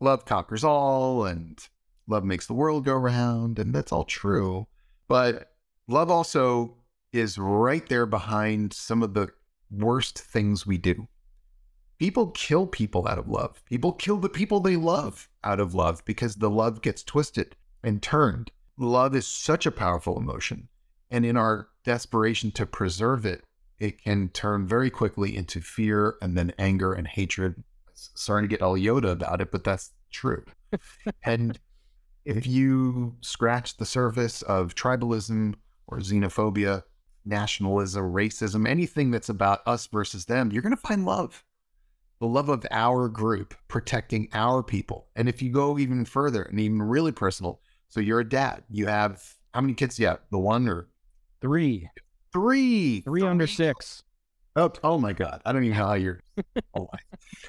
love 0.00 0.24
conquers 0.24 0.64
all, 0.64 1.24
and 1.26 1.58
love 2.08 2.24
makes 2.24 2.46
the 2.46 2.54
world 2.54 2.84
go 2.84 2.94
round. 2.94 3.58
And 3.58 3.74
that's 3.74 3.92
all 3.92 4.04
true. 4.04 4.66
But 5.08 5.52
love 5.88 6.10
also 6.10 6.76
is 7.12 7.38
right 7.38 7.86
there 7.88 8.06
behind 8.06 8.72
some 8.72 9.02
of 9.02 9.14
the 9.14 9.28
worst 9.70 10.18
things 10.18 10.66
we 10.66 10.78
do. 10.78 11.08
People 11.98 12.28
kill 12.32 12.66
people 12.66 13.06
out 13.06 13.18
of 13.18 13.28
love. 13.28 13.62
People 13.66 13.92
kill 13.92 14.16
the 14.16 14.28
people 14.28 14.60
they 14.60 14.76
love 14.76 15.28
out 15.44 15.60
of 15.60 15.74
love 15.74 16.04
because 16.04 16.36
the 16.36 16.50
love 16.50 16.82
gets 16.82 17.02
twisted 17.02 17.54
and 17.84 18.02
turned. 18.02 18.50
Love 18.76 19.14
is 19.14 19.26
such 19.26 19.66
a 19.66 19.70
powerful 19.70 20.18
emotion. 20.18 20.68
And 21.10 21.24
in 21.24 21.36
our 21.36 21.68
desperation 21.84 22.50
to 22.52 22.66
preserve 22.66 23.24
it, 23.26 23.44
it 23.78 24.02
can 24.02 24.28
turn 24.30 24.66
very 24.66 24.90
quickly 24.90 25.36
into 25.36 25.60
fear 25.60 26.16
and 26.22 26.36
then 26.36 26.52
anger 26.58 26.92
and 26.92 27.06
hatred. 27.06 27.62
Starting 27.94 28.48
to 28.48 28.56
get 28.56 28.62
all 28.62 28.76
Yoda 28.76 29.12
about 29.12 29.40
it, 29.40 29.52
but 29.52 29.64
that's 29.64 29.92
true. 30.10 30.44
and 31.24 31.58
if 32.24 32.44
mm-hmm. 32.44 32.50
you 32.50 33.16
scratch 33.20 33.76
the 33.76 33.86
surface 33.86 34.42
of 34.42 34.74
tribalism 34.74 35.54
or 35.86 35.98
xenophobia, 35.98 36.82
nationalism, 37.24 38.12
racism, 38.12 38.68
anything 38.68 39.10
that's 39.10 39.28
about 39.28 39.60
us 39.66 39.86
versus 39.86 40.24
them, 40.24 40.50
you're 40.52 40.62
going 40.62 40.76
to 40.76 40.80
find 40.80 41.04
love. 41.04 41.44
The 42.20 42.26
love 42.26 42.48
of 42.48 42.64
our 42.70 43.08
group, 43.08 43.54
protecting 43.66 44.28
our 44.32 44.62
people. 44.62 45.08
And 45.16 45.28
if 45.28 45.42
you 45.42 45.50
go 45.50 45.78
even 45.78 46.04
further 46.04 46.42
and 46.42 46.60
even 46.60 46.80
really 46.80 47.10
personal, 47.10 47.60
so 47.88 47.98
you're 47.98 48.20
a 48.20 48.28
dad, 48.28 48.62
you 48.70 48.86
have 48.86 49.22
how 49.52 49.60
many 49.60 49.74
kids 49.74 49.96
do 49.96 50.02
you 50.02 50.08
have? 50.08 50.20
The 50.30 50.38
one 50.38 50.68
or 50.68 50.88
Three. 51.42 51.90
Three. 52.32 53.00
Three 53.00 53.22
under 53.22 53.48
six. 53.48 54.04
Oh, 54.54 54.72
oh 54.84 54.96
my 54.96 55.12
God. 55.12 55.42
I 55.44 55.52
don't 55.52 55.64
even 55.64 55.76
know 55.76 55.86
how 55.86 55.94
you're 55.94 56.20
alive. 56.74 56.88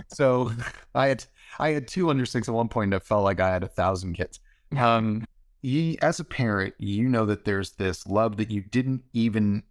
so 0.07 0.51
I 0.95 1.07
had 1.07 1.25
I 1.59 1.69
had 1.69 1.87
two 1.87 2.09
under 2.09 2.25
six 2.25 2.49
at 2.49 2.55
one 2.55 2.67
point 2.67 2.91
point. 2.91 3.01
I 3.01 3.05
felt 3.05 3.23
like 3.23 3.39
I 3.39 3.51
had 3.51 3.63
a 3.63 3.67
thousand 3.67 4.15
kids. 4.15 4.39
Um 4.77 5.25
you, 5.63 5.95
as 6.01 6.19
a 6.19 6.25
parent, 6.25 6.75
you 6.77 7.07
know 7.07 7.25
that 7.25 7.45
there's 7.45 7.71
this 7.71 8.05
love 8.05 8.37
that 8.37 8.51
you 8.51 8.61
didn't 8.61 9.03
even 9.13 9.63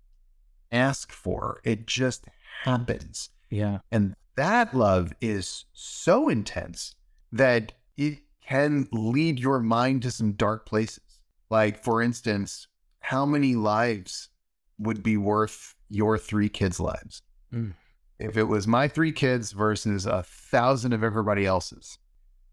ask 0.72 1.12
for. 1.12 1.60
It 1.64 1.86
just 1.86 2.24
happens. 2.64 3.28
Yeah. 3.50 3.78
And 3.92 4.14
that 4.36 4.74
love 4.74 5.12
is 5.20 5.66
so 5.74 6.30
intense 6.30 6.94
that 7.30 7.72
it 7.96 8.20
can 8.46 8.88
lead 8.90 9.38
your 9.38 9.60
mind 9.60 10.02
to 10.02 10.10
some 10.10 10.32
dark 10.32 10.66
places. 10.66 11.20
Like, 11.50 11.84
for 11.84 12.00
instance, 12.00 12.66
how 13.00 13.26
many 13.26 13.54
lives 13.54 14.30
would 14.78 15.02
be 15.02 15.18
worth 15.18 15.74
your 15.90 16.16
three 16.16 16.48
kids' 16.48 16.80
lives? 16.80 17.20
Mm. 17.52 17.74
If 18.18 18.36
it 18.36 18.44
was 18.44 18.66
my 18.66 18.88
three 18.88 19.12
kids 19.12 19.52
versus 19.52 20.06
a 20.06 20.22
thousand 20.22 20.92
of 20.92 21.04
everybody 21.04 21.44
else's. 21.44 21.98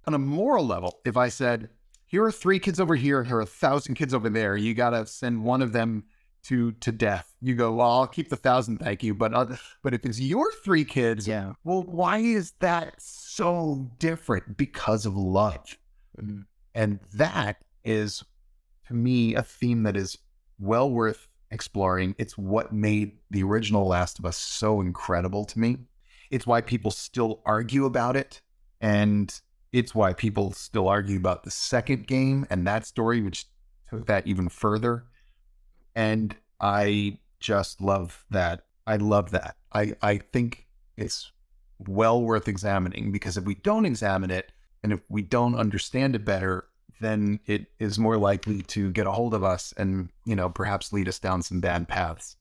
On 0.06 0.14
a 0.14 0.20
moral 0.20 0.66
level, 0.66 1.00
if 1.06 1.16
I 1.16 1.30
said, 1.30 1.70
here 2.10 2.24
are 2.24 2.32
three 2.32 2.60
kids 2.60 2.80
over 2.80 2.96
here, 2.96 3.24
here 3.24 3.38
are 3.38 3.42
a 3.42 3.46
thousand 3.46 3.96
kids 3.96 4.14
over 4.14 4.30
there, 4.30 4.58
you 4.58 4.74
got 4.74 4.90
to 4.90 5.06
send 5.06 5.44
one 5.44 5.62
of 5.62 5.72
them 5.72 6.04
to 6.44 6.74
to 6.74 6.92
death. 6.92 7.34
You 7.42 7.56
go, 7.56 7.72
well, 7.74 7.92
I'll 7.92 8.08
keep 8.08 8.30
the 8.30 8.36
thousand, 8.36 8.80
thank 8.80 9.04
you. 9.04 9.16
But 9.16 9.34
uh, 9.34 9.56
but 9.82 9.94
if 9.94 10.06
it's 10.06 10.20
your 10.20 10.52
three 10.64 10.84
kids, 10.84 11.28
yeah. 11.28 11.54
Well, 11.64 11.84
why 11.84 12.18
is 12.18 12.54
that 12.60 12.96
so 13.00 13.90
different? 14.00 14.58
Because 14.58 15.06
of 15.06 15.16
love, 15.16 15.78
mm-hmm. 16.22 16.42
and 16.76 17.00
that 17.14 17.58
is 17.86 18.24
to 18.90 18.96
me, 18.96 19.36
a 19.36 19.44
theme 19.44 19.84
that 19.84 19.96
is 19.96 20.18
well 20.60 20.90
worth 20.90 21.28
exploring. 21.52 22.16
It's 22.18 22.38
what 22.38 22.74
made 22.74 23.18
the 23.30 23.44
original 23.44 23.88
Last 23.88 24.20
of 24.20 24.26
Us 24.26 24.36
so 24.36 24.82
incredible 24.82 25.46
to 25.46 25.60
me. 25.60 25.78
It's 26.32 26.48
why 26.48 26.62
people 26.62 26.92
still 26.92 27.42
argue 27.46 27.86
about 27.86 28.16
it. 28.16 28.42
And 28.82 29.34
it's 29.72 29.94
why 29.94 30.14
people 30.14 30.52
still 30.52 30.88
argue 30.88 31.18
about 31.18 31.44
the 31.44 31.52
second 31.52 32.08
game 32.08 32.46
and 32.50 32.66
that 32.66 32.86
story, 32.86 33.22
which 33.22 33.46
took 33.90 34.08
that 34.08 34.28
even 34.28 34.50
further. 34.50 35.06
And 35.96 36.36
I 36.60 37.20
just 37.40 37.82
love 37.82 38.26
that. 38.32 38.64
I 38.88 38.98
love 38.98 39.32
that. 39.32 39.56
I, 39.74 39.96
I 40.02 40.18
think 40.18 40.68
it's 40.98 41.32
well 41.78 42.22
worth 42.22 42.48
examining 42.48 43.12
because 43.12 43.38
if 43.38 43.46
we 43.46 43.56
don't 43.56 43.86
examine 43.86 44.32
it 44.32 44.52
and 44.84 44.92
if 44.92 45.02
we 45.10 45.22
don't 45.22 45.56
understand 45.56 46.16
it 46.16 46.26
better, 46.26 46.66
then 47.00 47.40
it 47.46 47.68
is 47.80 47.98
more 47.98 48.18
likely 48.18 48.62
to 48.64 48.92
get 48.92 49.08
a 49.08 49.12
hold 49.12 49.34
of 49.34 49.44
us 49.44 49.74
and, 49.78 50.10
you 50.26 50.36
know, 50.36 50.50
perhaps 50.50 50.92
lead 50.92 51.08
us 51.08 51.20
down 51.20 51.42
some 51.42 51.62
bad 51.62 51.88
paths. 51.88 52.36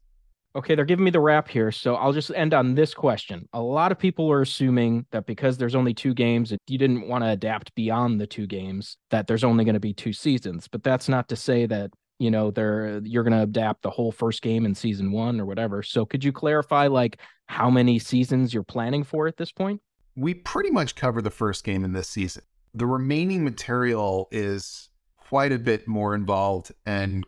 Okay, 0.57 0.75
they're 0.75 0.85
giving 0.85 1.05
me 1.05 1.11
the 1.11 1.21
wrap 1.21 1.47
here, 1.47 1.71
so 1.71 1.97
I'll 1.97 2.13
just 2.13 2.31
end 2.35 2.55
on 2.55 2.75
this 2.75 2.95
question. 2.95 3.47
A 3.53 3.61
lot 3.61 3.93
of 3.93 3.99
people 3.99 4.31
are 4.33 4.41
assuming 4.41 5.05
that 5.11 5.27
because 5.27 5.59
there's 5.59 5.75
only 5.75 5.93
two 5.93 6.15
games, 6.15 6.53
you 6.67 6.79
didn't 6.79 7.07
want 7.07 7.23
to 7.23 7.31
adapt 7.31 7.75
beyond 7.75 8.21
the 8.21 8.27
two 8.27 8.47
games, 8.47 8.97
that 9.11 9.27
there's 9.27 9.45
only 9.45 9.65
going 9.65 9.75
to 9.75 9.81
be 9.81 9.93
two 9.93 10.13
seasons. 10.13 10.67
But 10.67 10.83
that's 10.83 11.09
not 11.09 11.29
to 11.29 11.37
say 11.37 11.67
that 11.67 11.91
you 12.19 12.31
know 12.31 12.51
they're 12.51 13.01
you're 13.05 13.23
going 13.23 13.37
to 13.37 13.43
adapt 13.43 13.83
the 13.83 13.91
whole 13.91 14.11
first 14.11 14.43
game 14.43 14.65
in 14.65 14.75
season 14.75 15.13
one 15.13 15.41
or 15.41 15.47
whatever. 15.47 15.83
So 15.83 16.05
could 16.05 16.25
you 16.25 16.33
clarify 16.33 16.87
like 16.87 17.21
how 17.47 17.71
many 17.71 17.99
seasons 17.99 18.53
you're 18.53 18.63
planning 18.63 19.05
for 19.05 19.27
at 19.29 19.37
this 19.37 19.53
point? 19.53 19.81
We 20.17 20.35
pretty 20.35 20.71
much 20.71 20.97
cover 20.97 21.23
the 21.23 21.31
first 21.31 21.63
game 21.63 21.85
in 21.85 21.93
this 21.93 22.09
season. 22.09 22.43
The 22.75 22.87
remaining 22.87 23.45
material 23.45 24.29
is 24.31 24.89
quite 25.17 25.53
a 25.53 25.59
bit 25.59 25.87
more 25.87 26.15
involved 26.15 26.73
and 26.87 27.25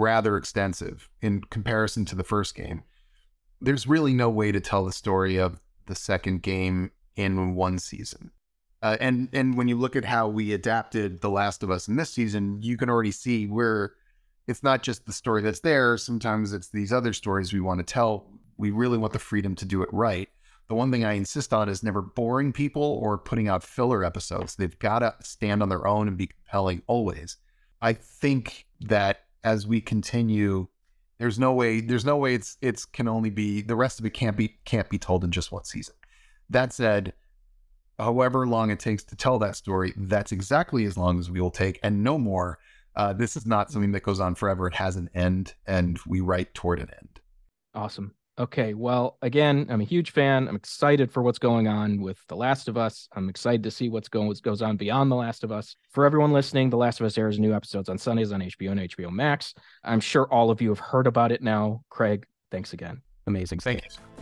rather 0.00 0.36
extensive 0.36 1.08
in 1.20 1.42
comparison 1.42 2.04
to 2.06 2.14
the 2.14 2.24
first 2.24 2.54
game. 2.54 2.82
There's 3.60 3.86
really 3.86 4.12
no 4.12 4.28
way 4.28 4.52
to 4.52 4.60
tell 4.60 4.84
the 4.84 4.92
story 4.92 5.38
of 5.38 5.60
the 5.86 5.94
second 5.94 6.42
game 6.42 6.90
in 7.16 7.54
one 7.54 7.78
season. 7.78 8.30
Uh, 8.82 8.98
and 9.00 9.30
and 9.32 9.56
when 9.56 9.66
you 9.66 9.76
look 9.76 9.96
at 9.96 10.04
how 10.04 10.28
we 10.28 10.52
adapted 10.52 11.22
The 11.22 11.30
Last 11.30 11.62
of 11.62 11.70
Us 11.70 11.88
in 11.88 11.96
this 11.96 12.10
season, 12.10 12.60
you 12.60 12.76
can 12.76 12.90
already 12.90 13.12
see 13.12 13.46
where 13.46 13.94
it's 14.46 14.62
not 14.62 14.82
just 14.82 15.06
the 15.06 15.12
story 15.12 15.40
that's 15.40 15.60
there. 15.60 15.96
Sometimes 15.96 16.52
it's 16.52 16.68
these 16.68 16.92
other 16.92 17.14
stories 17.14 17.52
we 17.52 17.60
want 17.60 17.78
to 17.78 17.92
tell. 17.92 18.26
We 18.58 18.70
really 18.70 18.98
want 18.98 19.14
the 19.14 19.18
freedom 19.18 19.54
to 19.56 19.64
do 19.64 19.82
it 19.82 19.88
right. 19.90 20.28
The 20.68 20.74
one 20.74 20.90
thing 20.90 21.04
I 21.04 21.12
insist 21.12 21.52
on 21.52 21.68
is 21.68 21.82
never 21.82 22.02
boring 22.02 22.52
people 22.52 22.82
or 22.82 23.18
putting 23.18 23.48
out 23.48 23.62
filler 23.62 24.04
episodes. 24.04 24.56
They've 24.56 24.78
got 24.78 25.00
to 25.00 25.14
stand 25.20 25.62
on 25.62 25.68
their 25.68 25.86
own 25.86 26.08
and 26.08 26.16
be 26.16 26.26
compelling 26.26 26.82
always. 26.86 27.36
I 27.80 27.92
think 27.92 28.66
that 28.80 29.24
as 29.44 29.66
we 29.66 29.80
continue, 29.80 30.66
there's 31.18 31.38
no 31.38 31.52
way 31.52 31.80
there's 31.80 32.04
no 32.04 32.16
way 32.16 32.34
it's 32.34 32.56
it's 32.60 32.84
can 32.84 33.06
only 33.06 33.30
be 33.30 33.62
the 33.62 33.76
rest 33.76 34.00
of 34.00 34.06
it 34.06 34.10
can't 34.10 34.36
be 34.36 34.56
can't 34.64 34.88
be 34.88 34.98
told 34.98 35.22
in 35.22 35.30
just 35.30 35.52
one 35.52 35.64
season. 35.64 35.94
That 36.50 36.72
said, 36.72 37.12
however 37.98 38.46
long 38.46 38.70
it 38.70 38.80
takes 38.80 39.04
to 39.04 39.16
tell 39.16 39.38
that 39.38 39.56
story, 39.56 39.92
that's 39.96 40.32
exactly 40.32 40.84
as 40.84 40.96
long 40.96 41.18
as 41.18 41.30
we 41.30 41.40
will 41.40 41.50
take 41.50 41.78
and 41.82 42.02
no 42.02 42.18
more. 42.18 42.58
Uh, 42.96 43.12
this 43.12 43.36
is 43.36 43.44
not 43.44 43.72
something 43.72 43.92
that 43.92 44.04
goes 44.04 44.20
on 44.20 44.36
forever. 44.36 44.68
It 44.68 44.74
has 44.74 44.94
an 44.94 45.10
end, 45.14 45.54
and 45.66 45.98
we 46.06 46.20
write 46.20 46.54
toward 46.54 46.78
an 46.78 46.90
end. 46.96 47.20
Awesome. 47.74 48.14
Okay, 48.36 48.74
well, 48.74 49.16
again, 49.22 49.66
I'm 49.70 49.80
a 49.80 49.84
huge 49.84 50.10
fan. 50.10 50.48
I'm 50.48 50.56
excited 50.56 51.12
for 51.12 51.22
what's 51.22 51.38
going 51.38 51.68
on 51.68 52.00
with 52.00 52.18
The 52.26 52.34
Last 52.34 52.66
of 52.66 52.76
Us. 52.76 53.08
I'm 53.14 53.28
excited 53.28 53.62
to 53.62 53.70
see 53.70 53.88
what's 53.88 54.08
going 54.08 54.26
what 54.26 54.40
goes 54.40 54.60
on 54.60 54.76
beyond 54.76 55.10
The 55.10 55.16
Last 55.16 55.44
of 55.44 55.52
Us. 55.52 55.76
For 55.92 56.04
everyone 56.04 56.32
listening, 56.32 56.68
The 56.68 56.76
Last 56.76 56.98
of 56.98 57.06
Us 57.06 57.16
airs 57.16 57.38
new 57.38 57.54
episodes 57.54 57.88
on 57.88 57.96
Sundays 57.96 58.32
on 58.32 58.40
HBO 58.40 58.72
and 58.72 58.80
HBO 58.80 59.12
Max. 59.12 59.54
I'm 59.84 60.00
sure 60.00 60.26
all 60.32 60.50
of 60.50 60.60
you 60.60 60.70
have 60.70 60.80
heard 60.80 61.06
about 61.06 61.30
it 61.30 61.42
now. 61.42 61.82
Craig, 61.90 62.26
thanks 62.50 62.72
again. 62.72 63.02
Amazing. 63.28 63.60
Thank 63.60 63.84
you. 63.84 64.13